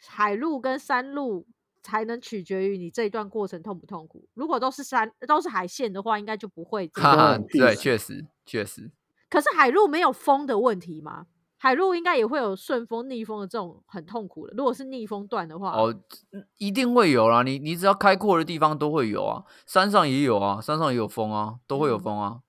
[0.07, 1.45] 海路跟山路
[1.83, 4.27] 才能取决于你这一段过程痛不痛苦。
[4.33, 8.91] 如果都是山都是海线的话，应该就不会哈哈，很对，确实确实，
[9.29, 11.27] 可是海路没有风的问题吗？
[11.59, 14.53] 海路应该也会有顺风、逆风的这种很痛苦的。
[14.55, 15.91] 如果是逆风段的话，哦，
[16.31, 22.41] 嗯一定会有啦，你你只要开阔的地方都会有啊，山上也有啊，山上也有风啊，都会有嗯风啊。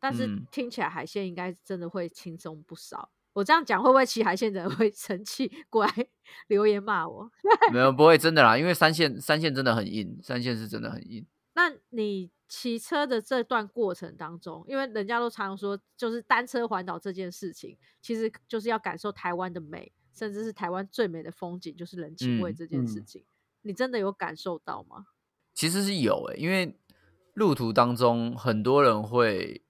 [0.00, 3.10] 但是嗯听起来海线应该真的会轻松不少。
[3.34, 6.08] 我这样讲会不会骑海线的人会 生气过来
[6.48, 7.30] 留言骂我？
[7.72, 11.24] 没有不会真的啦，因为三线三线真的很硬，三线是真的很硬。
[11.54, 23.24] 那你骑车的这段过程当中，因为人家都常说，就是单车环岛这件事情，其实就是要感受台湾的美，甚至是台湾最美的风景，就是人情味嗯这件事嗯情。
[23.62, 25.06] 你真的有感受到吗？
[25.52, 26.76] 其实是有诶、因为
[27.34, 29.62] 路途当中很多人会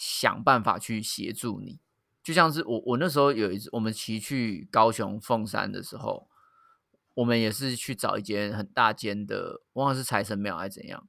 [0.00, 1.78] 想办法去协助你，
[2.22, 6.26] 就像是我我那时候有一次我们骑去高雄凤山的时候，
[7.12, 11.06] 我们也是去找一间很大间的，忘了是财神庙还是怎样，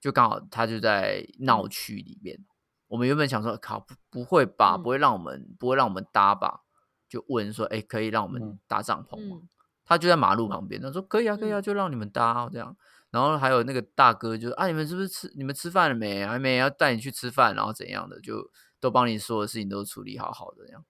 [0.00, 2.44] 就刚好他就在闹区里面。
[2.88, 6.64] 我们原本想说，靠，不不会吧，嗯不会让我们不会让我们搭吧？
[7.08, 9.36] 就问说，哎、可以让我们嗯搭帐篷吗？
[9.42, 9.48] 嗯
[9.86, 12.76] 他就在马路旁边，他说可以啊，可以啊，嗯就让你们搭啊这样。
[13.14, 16.26] 然后还有那个大哥就啊，你们是不是吃你们吃饭了没？
[16.26, 18.50] 还没，要带你去吃饭，然后怎样的，就
[18.80, 20.84] 都帮你所有事情都处理好好的这样。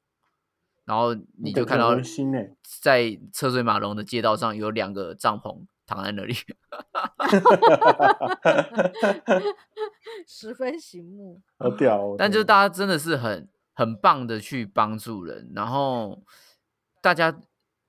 [0.87, 1.95] 然后你就看到
[2.81, 6.35] 在车水马龙的街道上有两个帐篷躺在那里
[10.27, 11.43] 十分醒目。
[11.59, 12.17] 好屌哦！
[12.19, 16.22] 但就是大家真的是很很棒的去帮助人，然后
[17.03, 17.39] 大家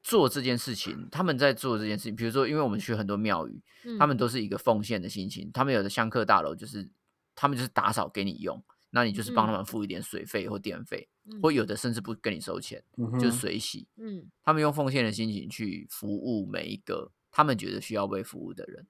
[0.05, 3.59] 做这件事情，他们在做这件事情，比如说，因为我们去很多庙宇，
[3.97, 4.17] 他们嗯。
[4.17, 6.87] 都是一个奉献的心情，他们有的香客大楼就是
[7.33, 9.55] 他们就是打扫给你用，那你就是帮他嗯。
[9.55, 14.29] 们付一点水费或电费，嗯或有的甚至不跟你收钱，就是嗯哼随喜，嗯。
[14.43, 18.85] 他们用奉献的心情去服务每一个他们觉得需要被服务的人，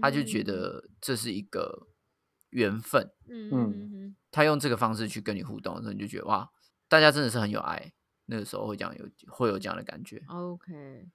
[0.00, 1.88] 他就觉得这是一个
[2.50, 3.90] 缘分，嗯嗯嗯。
[3.94, 4.16] 嗯。
[4.30, 6.48] 他用这个方式去跟你互动的时候，你就觉得哇，
[6.88, 7.92] 大家真的是很有爱。
[8.26, 10.22] 那个时候会这样有会有这样的感觉。
[10.28, 11.08] OK，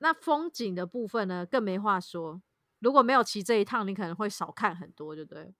[0.00, 2.42] 那风景的部分呢，更没话说。
[2.80, 5.54] 如果没有骑这一趟，你可能会少看很多，对不对？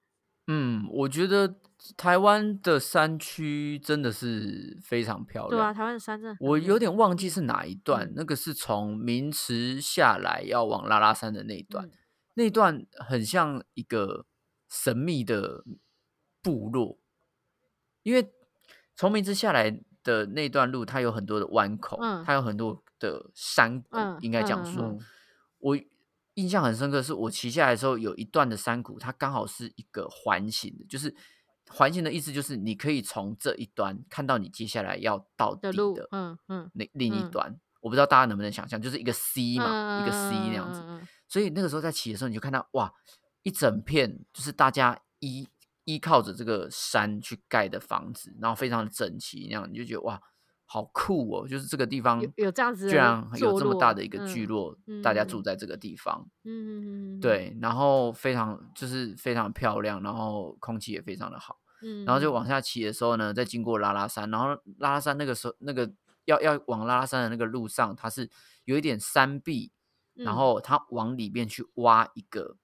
[0.47, 1.59] 嗯，我觉得
[1.97, 5.51] 台湾的山区真的是非常漂亮。
[5.51, 11.93] 对啊，台湾的山真的我有点忘记是哪一段，嗯那个是从明池下来要往拉拉山的那一段，嗯
[12.35, 14.26] 那段很像一个
[14.68, 15.64] 神秘的
[16.43, 16.99] 部落，
[18.03, 18.30] 因为
[18.95, 22.23] 从明池下来的那段路，它有很多的弯口，嗯。
[22.25, 24.97] 它有很多的山谷，嗯应该这样说。
[25.59, 25.77] 我
[26.35, 31.15] 印象很深刻，是我骑下来的时候，有一段的山谷，它刚好是一个环形的，就是
[31.71, 37.31] 环形的意思就是你可以从这一端看到你接下来要到底的嗯嗯，那另一嗯。
[37.31, 40.83] 端，我不知道大家能不能想象，就是一个 C 嘛，一个 C 那样子。
[41.29, 42.93] 所以那个时候在骑的时候，你就看到哇，
[43.43, 45.49] 一整片就是大家依
[45.85, 50.20] 依靠着这个山去盖的房子，然后非常的整齐，那样你就觉得哇，
[50.66, 51.47] 好酷哦！
[51.47, 56.26] 就是这个地方有有这样子居然有这么大的一个聚嗯落，大家嗯住在这个地方。
[56.45, 61.61] 嗯嗯嗯嗯，对，然后非常就是非常漂亮，然后空气也非常的好。
[61.82, 65.93] 嗯，然后就嗯往下骑的时候呢，再经过拉拉山，然后拉拉山那个时候那个
[66.24, 68.30] 要要往拉拉山的那个路上，它是
[68.64, 69.70] 有一点山壁，
[70.14, 72.57] 然嗯后它往里面去挖一个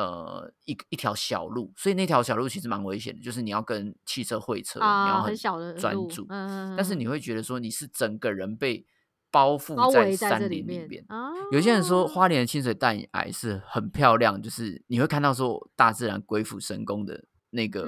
[0.00, 7.10] 呃一一条小路，所以那条小路其实蛮危险的，就是你要跟汽车会车，你啊要很小的专注，嗯嗯但是嗯你。
[7.10, 8.86] 会觉得说你是整个人被
[9.32, 11.04] 包覆在山林里面。
[11.08, 17.84] 啊，有些人说花莲的清水淡崖是很漂亮，就是你会看到说大自然鬼斧神工的那个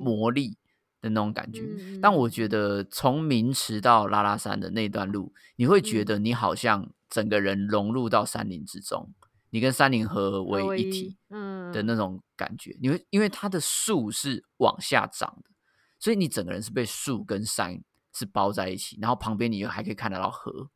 [0.00, 0.56] 魔力
[1.02, 1.68] 的那种感觉。
[2.00, 6.06] 但我嗯觉得从明池到拉拉山的那段路，你会觉嗯。
[6.06, 9.12] 得你好像整个人融入到山林之中，
[9.52, 12.74] 你跟山林合合为为一一体嗯的那种感觉。
[12.80, 15.50] 你会因为它的树是往下长的，
[15.98, 17.78] 所以你整个人是被树跟山
[18.14, 20.70] 是包在一起，然后旁边你又还可以看得到河。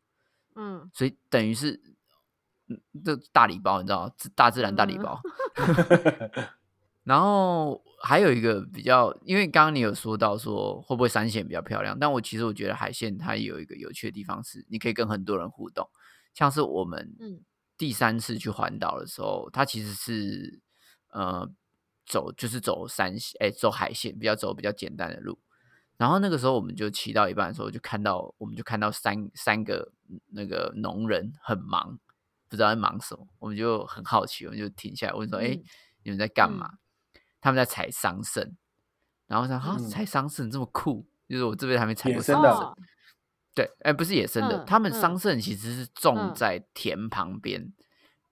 [0.55, 1.81] 嗯所以等于是，
[2.69, 5.21] 嗯，这大礼包你知道大自然大礼嗯包。
[7.03, 15.89] 然后还有一个比较，因为刚刚你有说到说会不会山线比较漂亮，但我其实我觉得海线它有一个有趣的地方是，你可以跟很多人互动，
[16.35, 17.41] 像是我们嗯
[17.79, 20.61] 第三次去环岛的时候，他其实是
[21.11, 21.51] 呃
[22.07, 25.39] 走就是走山线，哎，走海线，比较走比较简单的路。
[25.97, 29.93] 然后那个时候我们就骑到一半的时候，就看到我们就看到三三个
[30.29, 31.99] 那个农人很忙，
[32.49, 35.63] 不知道在忙什么，我们就很好奇，我们就停下来问说：“哎、嗯
[36.03, 36.71] 你们在干嘛？”
[37.41, 38.55] 他们在采桑葚，
[39.27, 42.75] 然后说：“啊，嗯采桑葚这么酷，就是我这辈子还没采过桑葚。
[43.57, 46.35] 哦对，哎，不是野生的，嗯他们嗯桑葚其实是种嗯。
[46.35, 47.73] 在田旁边，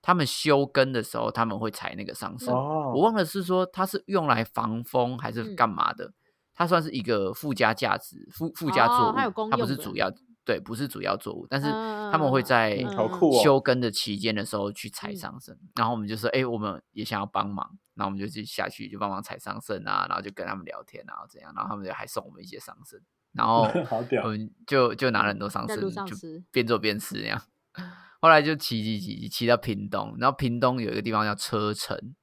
[0.03, 2.53] 他们修根的时候他们会采那个桑葚。
[2.53, 5.57] 哦，我忘了是说它是用来防风还是嗯。
[5.57, 6.13] 干嘛的，
[6.55, 9.97] 它算是一个附加价值、附附加作物，哦它不是主。
[9.97, 10.11] 要，
[10.45, 13.43] 对，不是主要作物，但是嗯他们会在嗯好酷哦。
[13.43, 15.17] 休耕的期间的时候去采嗯。
[15.17, 23.01] 桑葚，然后我们就说，哎、我们也想要帮忙，然后我们就去下去就帮忙采桑葚啊，然后就跟他们聊天啊，怎样，然后他们就还送我们一些桑葚，
[23.35, 23.63] 然后
[24.23, 26.17] 我们就就拿了很多桑葚，就
[26.51, 27.43] 边做边吃那样。
[28.21, 32.15] 后来就骑骑骑骑到屏东，然后屏东有一个地方叫车城，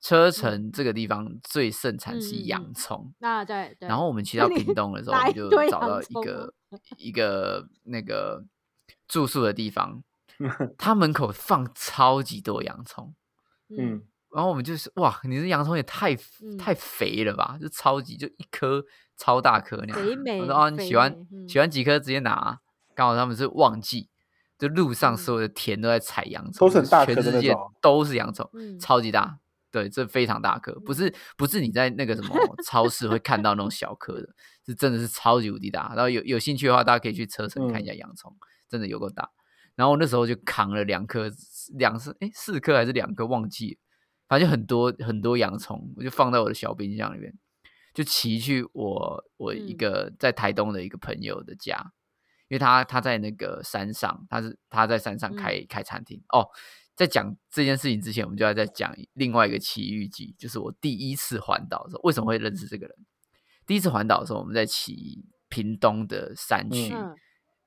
[0.00, 3.14] 车城这个地方最盛产是洋葱。
[3.18, 6.54] 那对对，然后我们骑到屏东的时 候，我们就找到一个
[6.98, 8.44] 一个那个
[9.06, 10.02] 住宿的地方，
[10.76, 13.14] 它门口放超级多洋葱，
[13.68, 14.02] 嗯，
[14.34, 16.58] 然后我们就是哇，你这洋葱也太、嗯。
[16.58, 18.84] 太肥了吧，就超级就一颗
[19.16, 19.96] 超大颗那样。
[19.96, 22.58] 肥美我说哦，你喜欢嗯喜欢几颗直接拿啊、
[22.94, 24.08] 刚好他们是旺季，
[24.58, 29.38] 就路上嗯所有的田都在采洋葱，都是很大全世界都是洋葱，嗯超级大。
[29.70, 34.28] 对，这非常大颗，不是不是你在那个什么超市会看到那种小颗的，
[34.64, 35.92] 是真的是超级无敌大。
[35.96, 38.32] 然后有有兴趣的话，大家可以去车城看一下洋葱，
[38.70, 39.28] 真的有够大。
[39.74, 41.28] 然后我那时候就扛了两颗，
[41.76, 43.78] 两是哎四颗还是两颗忘记了，
[44.28, 47.34] 反正就很多很多洋葱，我就放在我的小冰箱里面，
[47.94, 51.92] 就骑去我我一嗯个在台东的一个朋友的家，
[52.48, 56.46] 因为他他在那个山上，他是他在山上开、开餐厅哦。
[56.96, 62.96] 在讲这件事情之前，我们就要再讲另外一个奇遇记，就是我第一次环岛的时候，为什么会认识这个人？
[63.66, 67.16] 第一次环岛的时候，我们在骑屏东的山区，嗯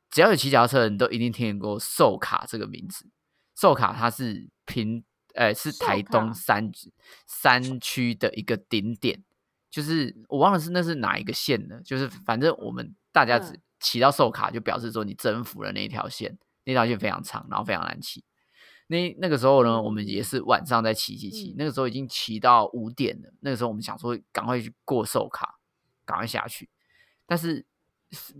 [0.09, 3.09] 只要有骑脚踏车的人都一定听过寿卡这个名字。
[3.53, 5.03] 寿卡它是屏，
[5.33, 6.71] 呃，是台东山
[7.27, 9.25] 山区的一个顶点，
[9.77, 18.23] 就是我忘了是那是哪一个线的，就是反正我们大家只嗯骑到寿卡，就表示说你征服了那一条线，那条线非常长，然后非常难骑。
[18.87, 23.31] 那那个时候呢，我们也是晚上在骑骑骑嗯，那个时候已经骑到五点了。
[23.41, 25.59] 那个时候我们想说赶快去过寿卡，
[26.05, 26.67] 赶快下去。
[27.27, 27.63] 但是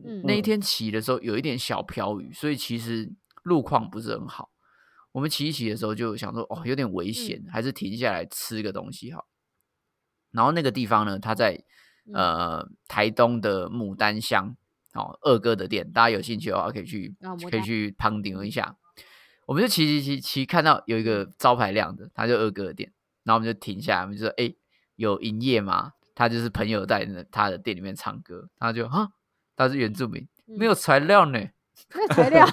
[0.03, 3.13] 嗯那一天骑的时候有一点小飘雨，所以其实
[3.43, 4.49] 路况不是很好。
[5.11, 9.27] 我们骑一骑的时候就想说，哦，有点危险，还是停下来吃个东西好。
[10.31, 11.53] 然后那个地方呢，它在
[12.07, 12.13] 嗯。
[12.13, 14.55] 呃台东的牡丹乡，
[14.93, 17.13] 哦，二哥的店，大家有兴趣的话可以去、
[17.51, 18.77] 可以去旁顶一下。
[19.45, 22.93] 我们就骑骑骑骑，看到有一个招牌亮的，他就二哥的店，
[23.25, 24.53] 然后我们就停下来，我们就说：“哎、
[24.95, 29.09] 有营业吗？”他就是朋友在那他的店里面唱歌，他就哈，
[29.57, 31.37] 他是原住民，没有材料呢。
[31.93, 32.47] 没有材料，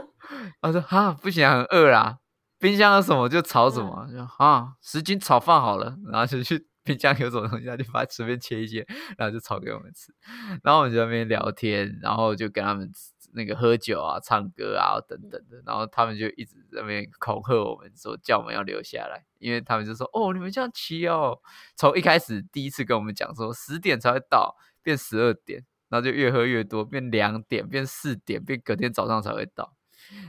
[0.62, 2.18] 他说哈，不行、啊，很饿啦，
[2.58, 10.14] 冰箱有什么就炒什么，就啊，十斤炒饭好了，然后就去冰箱有什么东西，他就把它随便切一切，然后就炒给我们吃，
[10.62, 12.90] 然后我们就在那边聊天，然后就跟他们
[13.32, 21.40] 那个喝酒啊、唱歌啊等等的，然后他们就一直在那边恐吓我们说叫我们要留下来，因为他们就说哦，你们这样骑哦，
[21.74, 25.64] 从一开始第一次跟我们讲说十点才会到，变十二点。
[25.90, 29.76] 然后就越喝越多，变两点，变四点，变隔天早上才会到。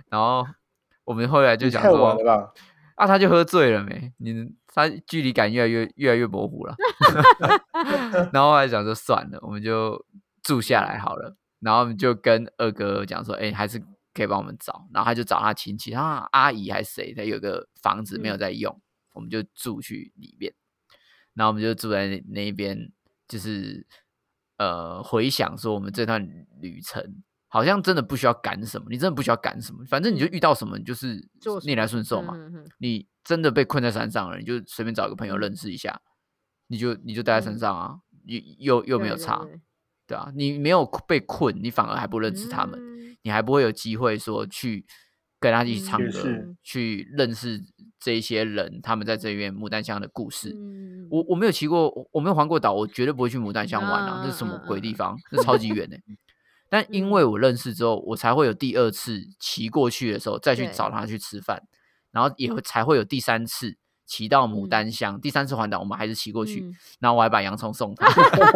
[0.09, 0.45] 然后
[1.05, 2.15] 我们后来就讲说？
[2.95, 4.13] 啊，他就喝醉了没？
[4.17, 6.76] 你他距离感越来越越来越模糊了。
[8.32, 10.05] 然后后来想说算了，我们就
[10.43, 11.36] 住下来好了。
[11.59, 13.82] 然后我们就跟二哥讲说，哎，还是
[14.13, 14.88] 可以帮我们找。
[14.93, 18.82] 然后他就找他亲戚，他阿姨还是谁，他有个房子没有嗯在用，
[19.13, 20.53] 我们就住去里面。
[21.34, 22.91] 然后我们就住在那那一边，
[23.28, 23.88] 就是
[24.57, 26.28] 呃回想说我们这段
[26.59, 27.23] 旅程。
[27.55, 31.25] 好像真的不需要赶什么，你真的不需要赶什么，反正你就嗯遇到什么你就是
[31.63, 32.35] 逆来顺受嘛。
[32.79, 36.01] 你真的被困在山上了，你就随便找一个朋友认识一下，
[36.67, 37.95] 你就你就待在山嗯上啊，
[38.25, 39.61] 又又又没有差，对
[40.07, 44.85] 对啊，你没有被困，你反而还不认识他们，嗯你还不会有机会说去
[45.39, 47.63] 跟他一起唱歌，去认识
[48.01, 50.49] 这些人，他们在这边牡丹乡的故事。
[50.53, 54.21] 嗯我我没有骑过，我我没有环过岛，我绝对不会去牡丹乡玩啊！
[54.21, 55.15] 嗯这是什么鬼地方？
[55.29, 55.95] 这超级远的、
[56.70, 61.61] 但因为我认识之后，我才会有第二次骑过去的时候再去找他去吃饭，
[62.11, 64.70] 然后也会才会有第三次骑到牡嗯。
[64.70, 66.76] 丹乡，第三次环岛我们还是骑过去，嗯。
[66.99, 68.07] 然后我还把洋葱送他，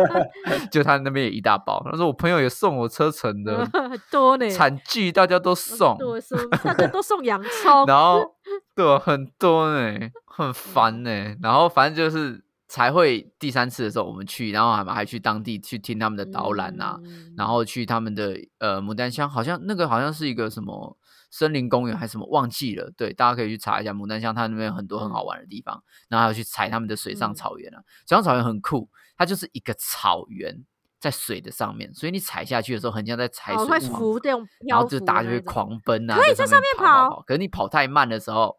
[0.71, 5.97] 就他那边也一大包，他说我朋友也送我车程的很 多呢，惨剧，大家都送，
[6.63, 8.35] 大家都送洋葱，然后
[8.75, 11.35] 对啊很多呢，很烦呢。
[11.41, 20.95] 然后反正就是才会第三次的时候我们去，然后还还去当地去听他们的导览啊，嗯然后去他们的呃牡丹乡，好像那个好像是一个什么
[21.31, 22.91] 森林公园还是什么，忘记了。
[22.95, 27.81] 对，大家可以去查一下牡丹乡，它那边有很多很好玩的地方，然后还有去踩他们的水上嗯草原啊。
[28.07, 30.63] 水上草原很酷，它就是一个草原
[30.99, 33.99] 在水的上面，所以你踩下去的时候，很像在踩哦会水床。
[33.99, 37.23] 浮这种然后就大家就会狂奔啊，可以在上面跑。
[37.25, 38.55] 可是你跑太慢的时候，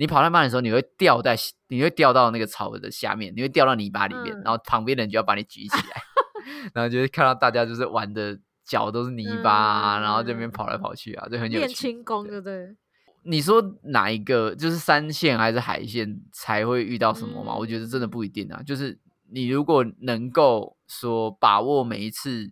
[0.00, 1.36] 你跑太慢的时候，你会掉在
[1.68, 6.02] 你会掉到那个草的下面，你会掉到泥巴里面，嗯然后旁边的人就要把你举起来，
[6.72, 11.68] 然后就会看到大家就是玩的脚都是泥巴啊，然后这边嗯跑来跑去啊，就很有练。
[11.68, 12.74] 轻功，对不对？
[13.24, 17.54] 你说哪一个就是山线还是海线才会遇到什么吗？
[17.54, 18.62] 我觉得真的嗯不一定啊。
[18.62, 18.98] 就是
[19.30, 22.50] 你如果能够说把握每一次，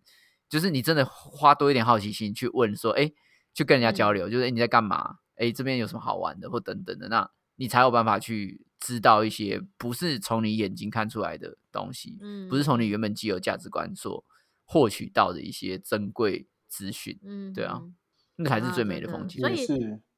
[0.50, 3.10] 就是你真的花多一点好奇心去问说，哎，
[3.54, 5.16] 去跟人家交嗯流，就是哎你在干嘛？
[5.36, 14.24] 哎，这边有什么好玩的或等等的，那你才有办法去知道一些不是从你眼睛看出来的东西，嗯，不是从你原本既有价值观所
[14.64, 17.96] 获取到的一些珍贵资讯，嗯，对啊嗯
[18.36, 19.40] 那才是啊最美的的风景。
[19.40, 19.66] 所以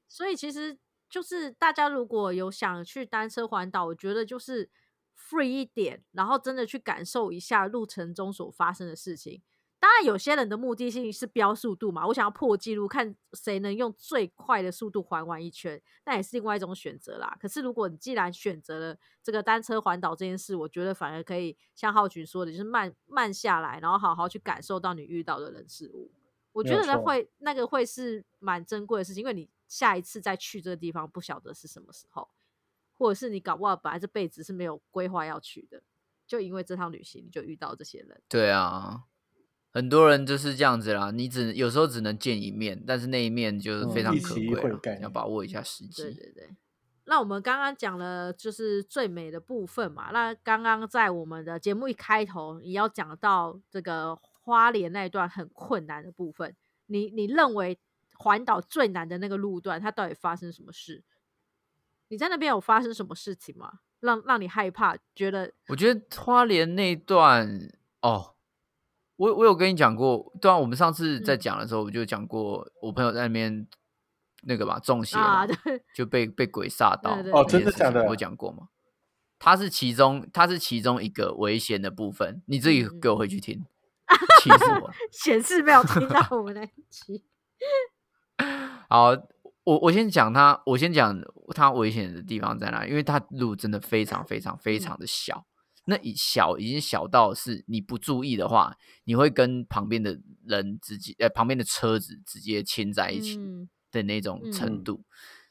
[0.06, 0.78] 所以其实
[1.08, 4.68] 就是大家如果有想去单车环岛，我觉得就是
[5.16, 9.42] free 一点，然后真的去感受一下路程中所发生的事情。
[9.80, 17.34] 当然，有些人的目的性是飙速度嘛，我想要破纪录，看谁能用最快的速度环完一圈，那也是另外一种选择啦。
[17.40, 26.12] 可是，如果你既然选择了这个单车环岛这件事，我觉得反而可以像浩群说的，就是慢慢下来，然后好好去感受到你遇到的人事物。
[26.52, 32.28] 我觉得那会那个会是蛮珍贵的事情，因为你下一次再去这个地方不晓得是什么时候，
[32.98, 35.82] 或者是你搞不好本来这辈子是没有规划要去的，
[36.26, 38.20] 就因为这趟旅行你就遇到这些人。
[38.28, 39.04] 对啊，
[39.72, 41.10] 很多人就是这样子啦。
[41.10, 46.02] 你只有时候只能见一面，但是那一面就是非嗯常可贵啦要把握一下时机。
[46.02, 46.50] 对对对。
[47.04, 56.54] 那我们刚刚讲了就是最美的部分嘛，那刚刚在我们的节目一开头也要讲到这个花莲那一段很困难的部分，
[56.86, 57.78] 你你认为
[58.14, 61.02] 环岛最难的那个路段，它到底发生什么事？
[62.08, 63.80] 你在那边有发生什么事情吗？
[64.00, 67.68] 让让你害怕，觉得我觉得花莲那一段
[68.02, 68.34] 哦，
[69.20, 73.66] 我我有跟你讲过，对啊，我们上次在嗯讲的时候，我就讲过，我朋友在那边
[74.44, 78.68] 那个吧中邪啊，嘛， 对，就被被鬼吓到对对哦真的假的我有讲过吗？
[79.38, 83.62] 它是其中，它是其中一个危险的部分，你自己给我回去听，
[84.42, 84.92] 气死我了。
[85.12, 87.22] 显示没有听到我们那一期。
[88.88, 89.10] 好，
[89.64, 91.20] 我我先讲它，我先讲
[91.54, 95.44] 它危险的地方在哪，因为它路真的非常非常非常的小，
[95.90, 105.04] 那一小已经小到是你不注意的话，你会跟旁边的人直接呃旁边的车子直接牵在一起嗯的那种程嗯度。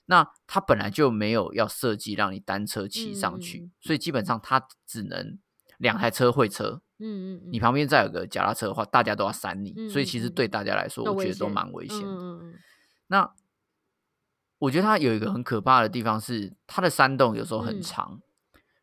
[0.06, 5.38] 那它本来就没有要设计让你单车骑上去，所以基本上它只能
[5.78, 6.82] 两台车会车。
[7.02, 12.40] 嗯嗯嗯，你旁边再有个脚踏车的话，大家都要闪你，所以其实对大家来说，我觉得都蛮危险的。
[13.08, 13.34] 那
[14.58, 18.22] 我觉得它有一个很可怕的地方是，它的山洞有时候很嗯长，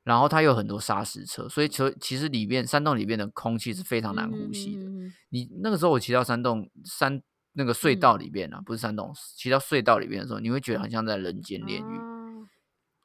[0.06, 4.84] 然后它有很多砂石车，所以其其实里面山洞里面的空气是非常难呼吸的。
[5.30, 7.20] 你那个时候我骑到山洞山
[7.54, 12.46] 那个隧道里面啊，不是山洞，骑到隧道里面的时候，你会觉得很像在人间炼狱，啊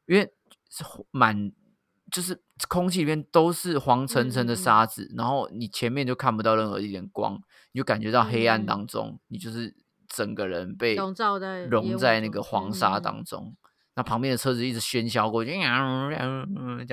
[0.06, 0.32] 因为
[0.70, 1.52] 是满
[2.12, 2.40] 就是
[2.70, 7.42] 空气里面都是黄沉沉的沙子，然后你前面就看不到任何一点光，
[7.72, 8.66] 你就感觉到黑暗嗯。
[8.68, 9.76] 当中，你就是
[10.08, 13.02] 整个人被笼罩在融在那个黄沙嗯。
[13.02, 13.56] 当中。
[13.96, 16.10] 那旁边的车子一直喧嚣过去，这样啊
[16.56, 16.86] 嗯，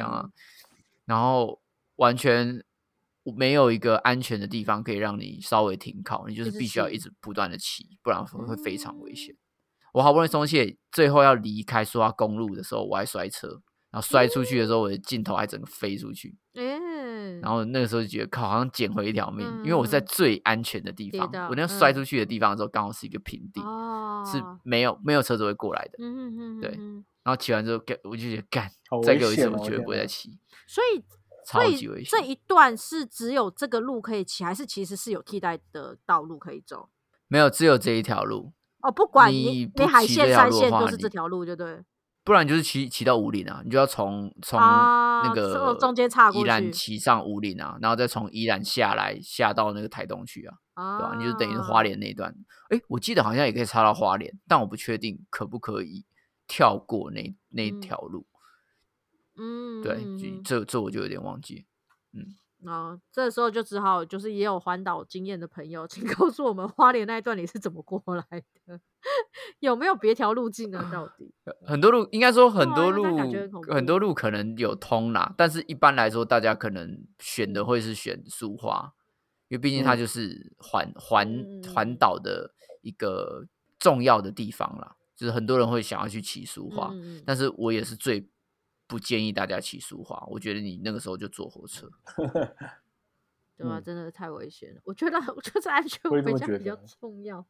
[1.05, 1.61] 然后
[1.97, 2.65] 完全
[3.37, 9.37] 没有一个安全的地方可以让你稍微停靠，你就是必须要一直不断的骑，不然会会非常危险。
[9.93, 13.49] 我好不容易松懈，最后要离开苏花公路的时候，我还摔车，
[13.91, 16.37] 然后摔出去的时候，我的镜头还整个飞出去。
[17.29, 21.29] 哎，然后那个时候就觉得靠，好像捡回一条命，因为我是在嗯最安全的地方。
[21.49, 25.99] 我那个摔嗯出去的地方的时候，刚好是一个平地，哦，是没有没有车子会过来的。
[25.99, 26.71] 嗯嗯嗯对
[27.25, 30.39] 然后骑完之后，干我就觉得干好，再给我一次，我绝对不会再骑。
[30.67, 31.05] 所以
[31.47, 36.89] 超所以级危险这一段是只有这个路可以骑，还是其实是有替代的道路可以走？
[37.27, 41.83] 没有，只有这一条路，哦，不管你你不海线、骑这条山线都是这条路，就对。
[42.29, 52.37] 不然就是骑骑到五岭啊，你就要从从啊那个从中间岔过宜兰去骑上五岭啊，然后再从宜兰下来下到那个台东去啊，对吧、你就等于是花啊莲那一段。
[52.69, 56.05] 哎，我记得好像也可以插到花莲，但我不确定可不可以
[56.47, 58.27] 跳过那那条路。
[59.39, 60.05] 嗯，对，
[60.45, 61.65] 这这我就有点忘记。
[62.13, 62.37] 嗯
[62.71, 68.23] 哦，这时候就只好就是也有环岛经验的朋友，请告诉我们花莲那一段你是怎么过来
[68.67, 68.79] 的？
[69.61, 70.89] 有没有别条路径呢？
[70.93, 71.33] 到底？
[71.65, 78.93] 很多路应该说很多路很很多路可能有通啦，但是一般来说，大家可能选的会是选苏花，
[79.49, 81.45] 因为毕竟它嗯就是环环
[81.75, 83.47] 环岛的一个
[83.79, 86.93] 重要的地方啦，就是很多人会想要去骑苏花，
[87.25, 88.29] 但是我也是最
[88.87, 91.91] 不建议大家骑苏花，我觉得你那个时候就坐火车，
[93.57, 94.81] 对吧、嗯真的太危险了。
[94.85, 97.45] 我觉得， 我觉得安全我也这回家比较重要，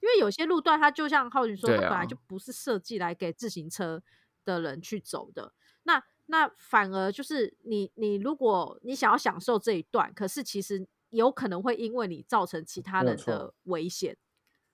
[0.00, 4.02] 因为有些路段它就像浩宇说，它啊本来就不是设计来给自行车
[4.44, 5.52] 的人去走的。
[5.84, 14.16] 那那反而就是你你如果你想要享受这一段，可是其实有可能会因为你造成其他人的危险，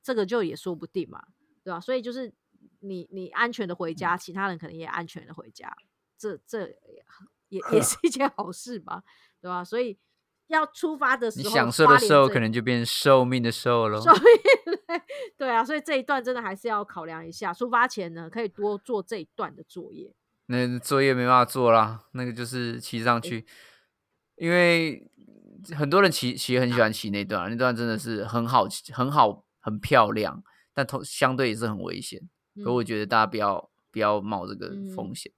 [0.03, 1.23] 这个就也说不定嘛，
[1.63, 2.35] 对吧、所以就是
[2.81, 5.75] 你你安全的回嗯家，其他人可能也安全的回家，
[6.19, 7.05] 这这也
[7.51, 9.05] 也也 是一件好事吧，
[9.41, 9.97] 对吧、所以
[10.49, 14.01] 要出发的时候，你享受的时候可能就变寿命的寿喽。
[14.03, 15.01] 寿命
[15.37, 17.53] 对啊，所以这一段真的还是要考量一下。
[17.53, 20.15] 出发前呢，可以多做这一段的作业。
[20.47, 23.47] 那作业没办法做啦，那个就是骑上去，
[24.37, 25.11] 因为
[25.75, 32.21] 很多人骑骑很喜欢骑那段啊，那段真的是很好骑，很好，很漂亮，但同相对也是很危险。
[32.63, 35.33] 可我嗯觉得大家不要不要冒这个风险。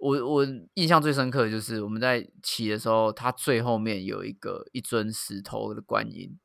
[0.00, 6.38] 我我印象最深刻的就是我们在骑的时候，它最后面有一个一尊石头的观音，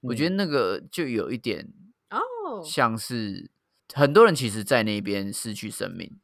[0.00, 1.72] 我觉得那个就有一点
[2.10, 3.50] 哦，像是
[3.92, 6.18] 很多人其实，在那边失去生命。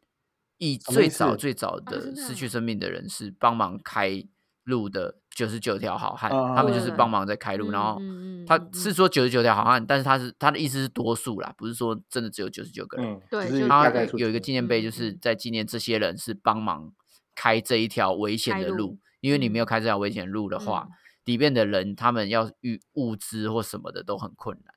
[0.59, 4.23] 以最早最早的失去生命的人是帮忙开
[4.63, 7.71] 路的九十九条好汉，啊他们就是帮忙在开路。
[7.71, 8.01] 然后
[8.47, 13.21] 他是说九十九条好汉，但是他是他的意思是多数啦，不是说真的只有九十九个人。
[13.31, 16.93] 对就是他有一个纪念碑，就嗯是嗯在纪念这些人是帮忙
[17.35, 20.93] 开这一条危险的路，因为你没有嗯开这条危险路的话，嗯
[21.25, 24.75] 里面的人他们要运物资或什么的都很困难。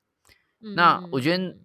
[0.60, 1.56] 嗯那我觉得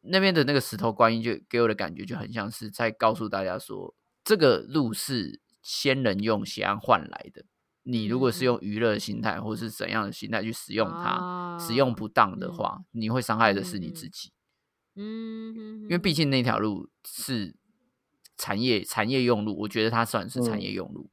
[0.00, 7.44] 那边的那个石头观音就给我的感觉就很像是在告诉大家说，这个路是先人用血汗换来的。
[7.84, 14.30] 你如果是嗯用娱乐心态或是怎样的心态去使用它，使啊用不当的嗯话，你会伤害的是嗯嗯你自己。
[14.94, 17.54] 嗯，因因为毕竟那条路是
[18.36, 21.08] 产业产业用路，我觉得它算是产嗯业用路。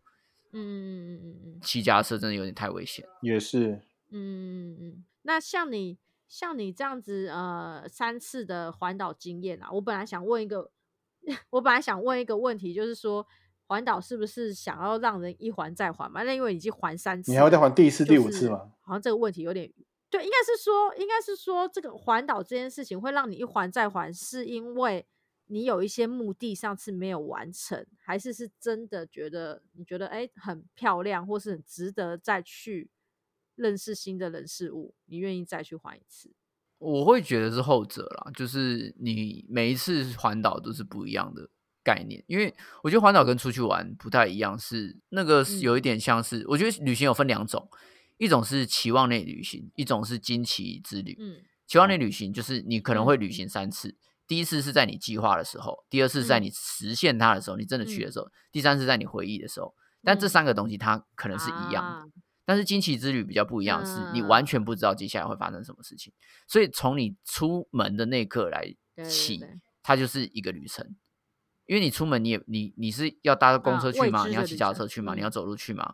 [0.52, 3.06] 嗯嗯嗯嗯嗯骑脚踏车真的有点太危险。
[3.22, 5.98] 也是，嗯嗯嗯，那像你
[6.28, 10.72] 像你这样子呃三次的环岛经验啊，我本来想问一个，
[11.52, 13.26] 我本来想问一个问题，就是说
[13.70, 16.24] 环岛是不是想要让人一环再环嘛？
[16.24, 18.72] 那因为已经环三次，你还会再环第四、就是第五次吗？
[18.82, 19.72] 好像这个问题有点
[20.10, 25.06] 对，应该是说应该是说这个环岛这件事情会让你一环再环，是因为
[25.46, 32.90] 你有一些目的上次没有完成，还是是真的觉得你觉得哎、诶很漂亮，或是很值得再去
[33.54, 36.34] 认识新的人事物，你愿意再去环一次？
[36.80, 41.48] 我会觉得是后者啦，就是你每一次环岛都是不一样的
[41.84, 42.54] 概念，因为
[42.84, 45.84] 我觉得环岛跟出去玩不太一样，是那个是有一嗯。
[45.84, 47.70] 点像是，我觉得旅行有分两种，
[48.18, 51.16] 一种是期望内旅行，一种是惊奇之旅。
[51.20, 51.42] 嗯。
[51.66, 53.32] 期望内旅行就是你可能会旅嗯。
[53.32, 53.96] 行三次，
[54.28, 56.44] 第一次是在你计划的时候，第二次是在嗯。
[56.44, 59.74] 你实现它的时候，你真的去的时候，第三次在你回忆的时候。
[60.04, 60.30] 但这嗯。
[60.30, 62.06] 三个东西它可能是一样的，啊。
[62.46, 64.46] 但是惊奇之旅比较不一样的是，你完嗯。
[64.46, 66.12] 全不知道接下来会发生什么事情，
[66.48, 68.62] 所以从你出门的那一刻来
[68.96, 69.50] 对对起，对。
[69.84, 70.96] 它就是一个旅程。
[71.70, 74.26] 因为你出门，你也你你是要搭公车去吗？
[74.26, 75.14] 你要骑知的旅程脚踏车去吗？
[75.14, 75.94] 你嗯要走路去吗？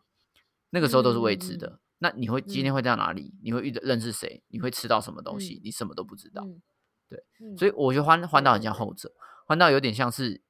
[0.70, 1.82] 那个时候都是未知的。
[1.98, 3.34] 那你会今天嗯会到哪里？
[3.44, 4.42] 你会遇到认识谁？
[4.48, 5.62] 你会吃到什么东西嗯？
[5.66, 6.46] 你什么都不知道。
[6.46, 6.62] 嗯
[7.10, 9.12] 对，嗯所以我觉得环环岛很像后者，
[9.48, 10.42] 环岛有点像是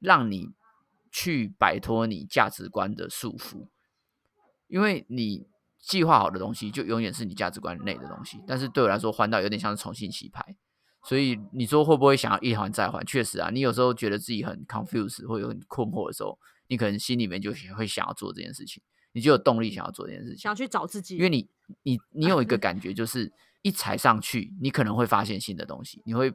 [0.00, 0.50] 让你
[1.12, 3.68] 去摆脱你价值观的束缚，
[4.66, 5.46] 因为你
[5.78, 8.42] 计划好的东西就永远是你价值观内的东西。
[8.48, 10.56] 但是对我来说，环岛有点像是重新洗牌，
[11.06, 13.04] 所以你说会不会想要一环再环？
[13.06, 16.36] 确实啊，你有时候觉得自己很 confused 或有很困惑的时候，
[16.66, 18.82] 你可能心里面就会想要做这件事情，
[19.12, 20.38] 你就有动力想要做这件事情。
[20.38, 21.48] 想去找自己，因为你
[21.84, 23.32] 你你有一个 感觉，就是
[23.62, 26.34] 一踩上去，你可能会发现新的东西，你会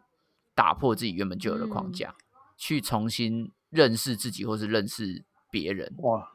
[0.56, 2.16] 打破自己原本就有的框嗯架，
[2.56, 5.94] 去重新认识自己，或是认识别人。
[5.98, 6.26] 哇，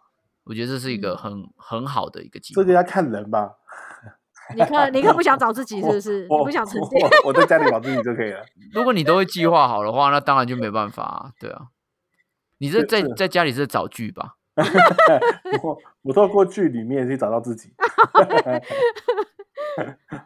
[0.44, 2.62] 我觉得这是一个嗯很、很好的一个机会。
[2.62, 3.54] 这个要看人吧。
[4.54, 6.22] 你可你可不想找自己是不是？
[6.22, 7.08] 你我不想沉淀？
[7.24, 8.44] 我我在家里找自己就可以了。
[8.72, 11.68] 如果你都会计划好的话，那当然就没办法、啊，对啊。
[12.58, 14.36] 你这在是是在家里是找剧吧？
[15.62, 17.74] 我我透过剧里面去找到自己。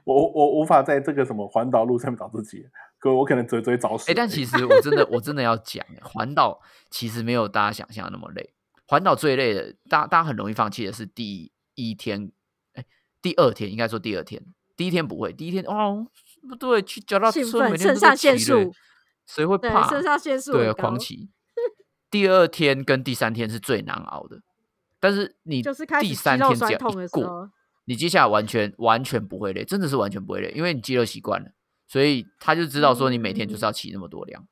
[0.04, 2.64] 我我我无法在这个什么环岛路上面找自己，
[3.00, 4.08] 可我可能追追找死。
[4.10, 6.60] 哎、但其实我真的我真的要讲，环岛
[6.90, 8.54] 其实没有大家想象的那么累。
[8.86, 12.30] 环岛最累的，大大家很容易放弃的是第一天，哎、
[13.22, 14.42] 第二天应该说第二天，
[14.76, 16.06] 第一天不会，第一天哦
[16.48, 18.72] 不对，去脚踏兴车每天都在肾上腺素，
[19.26, 19.88] 谁会对，怕？
[19.88, 21.28] 肾上腺素对啊，狂骑。
[22.10, 24.40] 第二天跟第三天是最难熬的，
[24.98, 27.48] 但是你就是开第三天只要酸痛的时一过，候，
[27.84, 31.50] 你接下来完全完全不会累，真的是完全不会累，因为你肌肉习惯了，
[31.86, 34.44] 所以他就知道说你每天就是要骑那么多辆，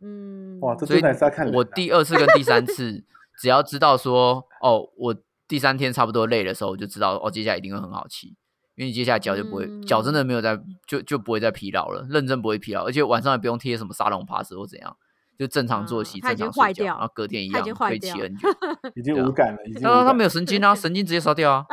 [0.00, 3.04] 嗯，哇，这所以真的是要看啊我第二次跟第三次，
[3.40, 5.14] 只要知道说哦，我
[5.48, 8.28] 第三天差不多累的时候，我就知道哦，接下来一定会很好骑，
[8.74, 14.96] 因为你接下来脚就不会，脚真的没有在就就不会再疲劳了，认真不会疲劳，而且晚上也不用贴什么沙龙帕斯或怎样，
[15.38, 18.48] 就正常作息，嗯正经坏掉常睡觉然后隔天一样可以骑很久。
[18.96, 21.66] 已经无感了，已经他说他没有神经啊， 神经直接烧掉啊。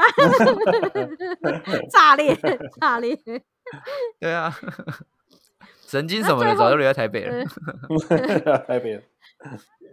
[1.90, 2.38] 炸裂
[2.80, 3.18] 炸裂，
[4.20, 4.54] 对啊，
[5.88, 7.46] 神经什么的早就 留在台北了。
[8.10, 9.04] 呃台北人。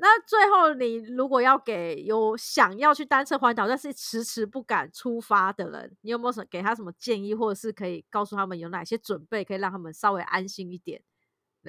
[0.01, 11.03] 那最后你如果要给有想要去单车环岛但是迟迟不敢出发的人，你有没有什么给他什么建议，或者是可以告诉他们有哪些准备，可以让他们稍微安心一点，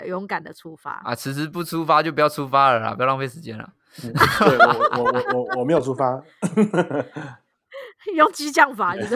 [0.06, 1.02] 勇敢的出发？
[1.04, 3.74] 啊，迟迟不出发就不要出发了啦，不要浪费时间了。
[4.04, 6.24] 嗯对我我我我我没有出发，
[8.16, 9.16] 用激将法，就 是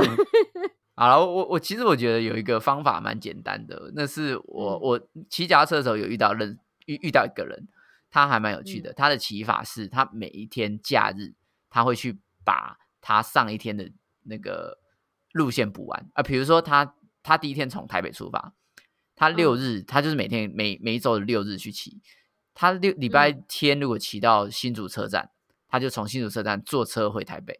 [0.95, 7.67] 好了，我我其实我觉得有一个方法蛮简单的，那是我、嗯我骑脚踏车的时候有遇到认遇遇到一个人，
[8.15, 8.93] 他还蛮有趣的。
[8.93, 11.33] 他的骑法是他每一天假日
[11.69, 13.91] 他会去把他上一天的
[14.23, 14.79] 那个
[15.33, 18.53] 路线补完啊，比如说他他第一天从台北出发，
[19.15, 22.01] 他六嗯日、他就是每天每每一周的六日去骑，
[22.53, 25.31] 他六礼拜嗯天如果骑到新竹车站，
[25.67, 27.59] 他就从新竹车站坐车回台北。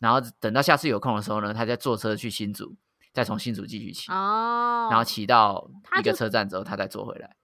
[0.00, 2.74] 然后等到下次有空的时候呢，他再坐车去新竹，
[3.12, 5.70] 再从新竹继续骑，哦，然后骑到
[6.00, 7.36] 一个车站之后，他再坐回来。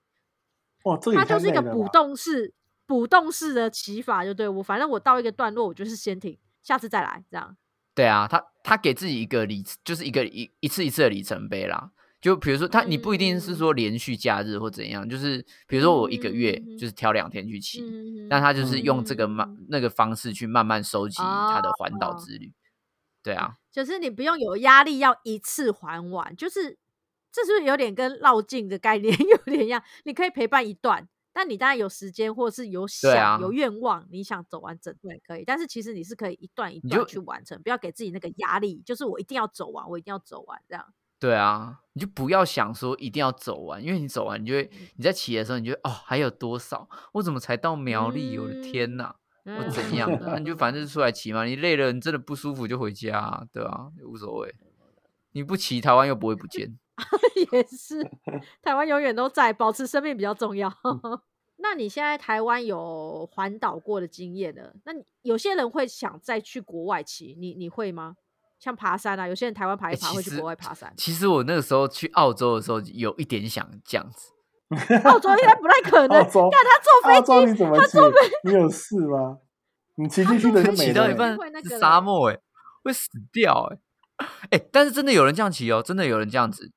[0.85, 2.53] 哇，这个它就是一个补动式
[2.87, 7.57] 补动式的骑法，就对我反正我到一个段落，我就是先停，下次再来这样。
[7.95, 11.91] 对啊，他他给自己一个里，就是一个一一次一次的里程碑啦。
[12.21, 22.53] 就比如说他，你不一定是说连续假日或怎样，就是比如说我一个月嗯就是挑两天去骑，嗯但他就是用这个嗯慢那个方式去慢慢收集他的环岛哦之旅。
[23.25, 26.79] 对啊，就是你不用有压力，要一次还完，就是
[27.33, 29.83] 这是不是有点跟绕境的概念 有点一样？
[30.05, 35.45] 你可以陪伴一段，但你当然有时间或者是有想、啊有愿望，你想走完整段也可以。
[35.45, 40.85] 但是其实你是可以一段一段去完成，不要给自己那个压力，就是我一定要走完，我一定要走完这样。
[41.19, 46.89] 对啊，你就不要想说一定要走完，因为你走完，你就会你在骑的时候，你就会哦还有多少？
[47.13, 48.37] 我怎么才到苗栗？
[48.39, 49.15] 我的天呐！
[49.45, 50.27] 我嗯怎样的？
[50.27, 54.55] 那你就反正就出来 骑嘛，你累了，你真的不舒服就回家、啊，对啊，无所谓。
[55.33, 56.77] 你不骑，台湾又不会不见。
[57.53, 58.03] 也是，
[58.63, 60.73] 台湾永远都在，保持生命比较重要。
[61.59, 68.17] 那你现在台湾有环岛过的经验了，那你有些人会想再去国外骑，你你会吗？
[68.59, 74.33] 像爬山啊，有些人台湾爬一爬会去国外爬山，其实我那个时候去澳洲的时候，有一点想这样子。
[75.05, 76.19] 澳洲应该不太可能。
[76.19, 77.99] 澳洲，看他坐飞机，你怎么骑？
[78.45, 79.39] 你有事吗？
[79.97, 80.75] 你骑进去的。
[80.75, 82.39] 骑到一半是会那个嘞沙漠哎、
[82.83, 83.79] 会死掉哎、
[84.53, 86.73] 哎、但是真的有人这样骑哦，真的有人这样子。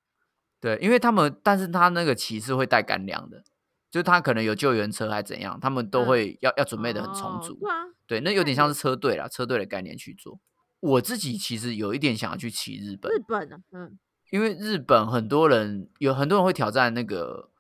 [0.66, 3.44] 对，因为他们，但是他那个骑是会带干粮的，
[3.92, 7.54] 就是他可能有救援车还怎样，他们都嗯会要、要准备的很充哦足。
[7.60, 7.76] 对啊，
[8.08, 10.40] 对，那有点像是车队啦，车队的概念去做。
[10.80, 14.00] 我自己其实有一点想要去骑日本，日本啊，嗯，
[14.32, 17.52] 因为日本很多人有很多人会挑战那个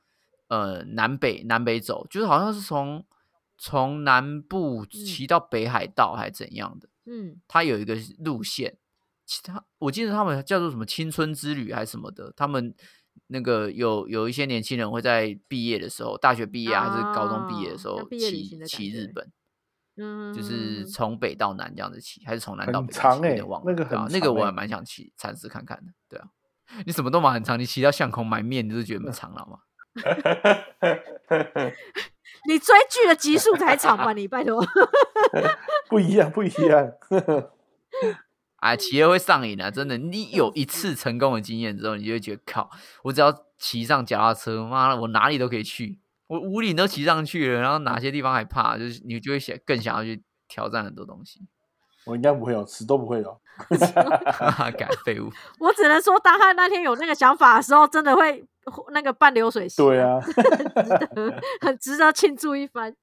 [0.47, 3.05] 呃南北南北走，就是好像是从
[3.55, 8.77] 从南部骑到北海道还怎样的，嗯，它有一个路线，
[9.25, 12.73] 其他我记得他们叫做什么青春之旅还是什么的，他们
[13.27, 19.31] 那个有有一些年轻人会在毕业的时候，大学毕业啊还是高中毕业的时候骑骑日本。
[19.97, 22.99] 嗯，就是从北到南这样子骑，还是从南到北骑？
[22.99, 23.71] 长欸忘了。
[23.71, 25.93] 那个很那个我还蛮想骑尝试看看的。
[26.09, 26.27] 对啊，
[26.85, 29.59] 你什么都蛮很长，你骑到巷口买面，你就觉得蛮长了吗？
[32.45, 34.11] 你追剧的集数才长吧？
[34.11, 34.61] 你拜托，
[35.87, 36.91] 不一样，不一样。
[38.65, 39.69] 哎，骑了会上瘾啊！
[39.69, 42.69] 真的，你有一次成功的经验之后，你就会觉得靠，
[43.03, 51.41] 我只要骑上脚踏车，妈的，我哪里都可以去，我五岭都骑上去了，然后哪些地方还怕，就是你就会想更想要去挑战很多东西。
[52.05, 53.39] 我应该不会有，死都不会有。
[54.77, 58.45] 改废物， 我只能说，当他那天有那个想法的时候，真的会
[58.91, 60.19] 那个半流水席，对，啊，
[61.61, 62.95] 很值得庆祝一番。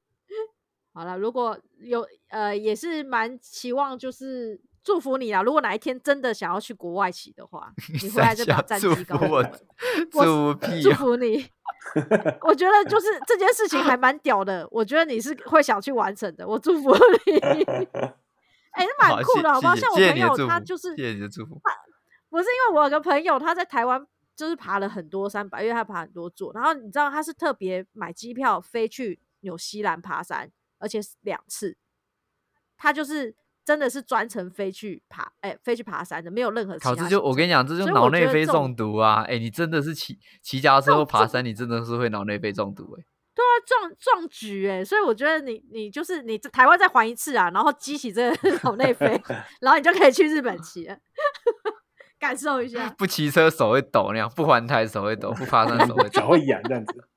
[0.92, 5.42] 好了，如果有呃，也是蛮期望，就是祝福你啊。
[5.42, 7.72] 如果哪一天真的想要去国外骑的话，
[8.02, 9.44] 你回来就把战祝绩高福我，
[10.14, 11.46] 我祝福你。
[12.42, 16.90] 我觉得就是这件事情还蛮屌的，我觉得你是会想去完成的，我祝福
[17.26, 17.64] 你。
[18.72, 19.74] 哎、那蛮酷的，好不好？
[19.76, 21.60] 像我朋友他就是谢谢你的祝福。
[22.30, 24.02] 不是因为我有个朋友，他在台湾
[24.34, 26.50] 就是爬了很多山吧，因为他爬很多座。
[26.54, 31.76] 然后你知道他是特别买机票飞去纽西兰爬山，而且是两次。
[32.78, 39.22] 他就是真的是专程飞去爬，哎、飞去爬山的，没有任何其靠，他这就我跟你讲，这就脑内啡中毒啊！
[39.28, 43.04] 哎、你真的是骑骑脚踏车或爬山，你真的是会脑内啡中毒哎、
[43.34, 49.06] 对啊，壮壮举哎、所以我觉得你你就是你在台湾再还一次啊，然后激起这个 脑内啡，
[49.60, 50.96] 然后你就可以去日本骑了，
[52.18, 52.90] 感受一下。
[52.98, 56.08] 不骑车手会抖那样，不环台手会抖，不爬山手会抖。
[56.08, 57.08] 脚会痒这样子。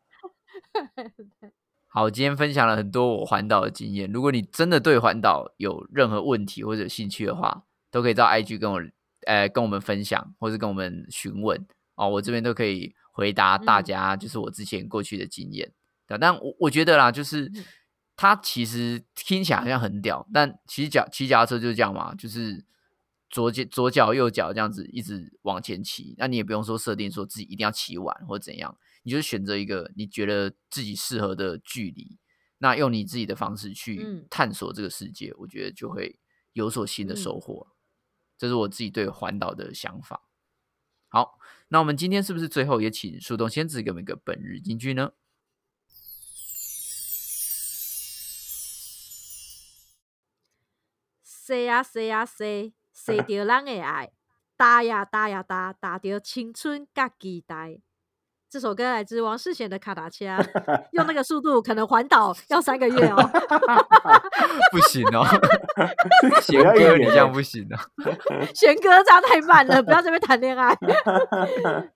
[1.96, 4.12] 好，今天分享了很多我环岛的经验。
[4.12, 8.82] 如果你真的对环岛有任何问题或者有兴趣的话，都可以到 IG 跟我
[9.26, 11.66] 呃跟我们分享，或是跟我们询问
[11.96, 15.72] 哦，我这边都可以回答大嗯家，就是我之前过去的经验。
[16.06, 17.64] 对，但我我觉得啦，就是嗯
[18.18, 22.66] 它其实听起来好像很屌，但其实脚骑脚踏车就是这样嘛，就是
[23.30, 32.18] 左脚左脚右脚这样子一直往前骑，那你也不用说设定说自己一定要骑完或怎样，你就选择一个你觉得自己适合的距离，
[32.58, 36.20] 那用你自己的方式去嗯探索这个世界，我觉得就会
[36.53, 37.68] 有所新的收获。
[38.36, 40.28] 这是我自己对环岛的想法。
[41.08, 41.38] 好，
[41.68, 45.12] 那我们今天是不是最后也请树洞仙子给我们一个本日金句呢？
[51.24, 54.12] 洗啊洗啊洗，洗着人的爱，
[54.58, 57.82] 打呀打呀打，打着青春甲期待。
[58.56, 60.41] 这首歌来自王世贤的《卡达恰》，
[60.93, 63.18] 用那个速度可能环岛要三个月哦。
[64.72, 65.28] 不行哦，
[66.41, 67.76] 贤哥你这样不行哦。
[68.56, 70.74] 贤哥这样太慢了，不要这边谈恋爱。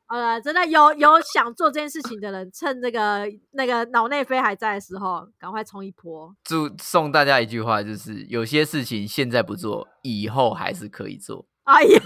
[0.06, 6.36] 好了，真的有有想做这件事情的人，趁这个那个脑内飞还在的时候，赶快冲一波。
[6.44, 11.46] 祝送大家一句话，就是有些事情现在不做，以后还是可以做。
[11.70, 12.00] 哎呀，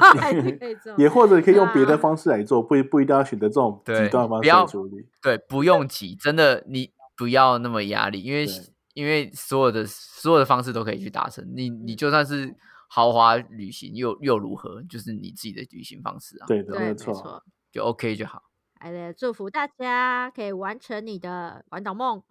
[0.60, 0.94] 可以做。
[0.98, 5.08] 也或者可以用别的啊方式来做，不不一定要选择这种对极端方不要式来处理。
[5.22, 8.46] 对，不用急， 真的，你不要那么压力，因为
[8.94, 11.48] 因为所有的所有的方式都可以去达成。
[11.56, 12.56] 你你嗯就算是
[12.90, 14.84] 豪华旅行，又又如何？
[14.84, 17.44] 就是你自己的旅行方式啊，对的，对，没没错。
[17.72, 18.44] 就 OK 就好。
[18.82, 22.22] 来了，祝福大家可以完成你的环岛梦。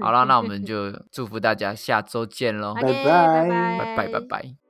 [0.00, 4.69] 好了，那我们 就祝福大家下周见喽拜拜拜拜拜拜。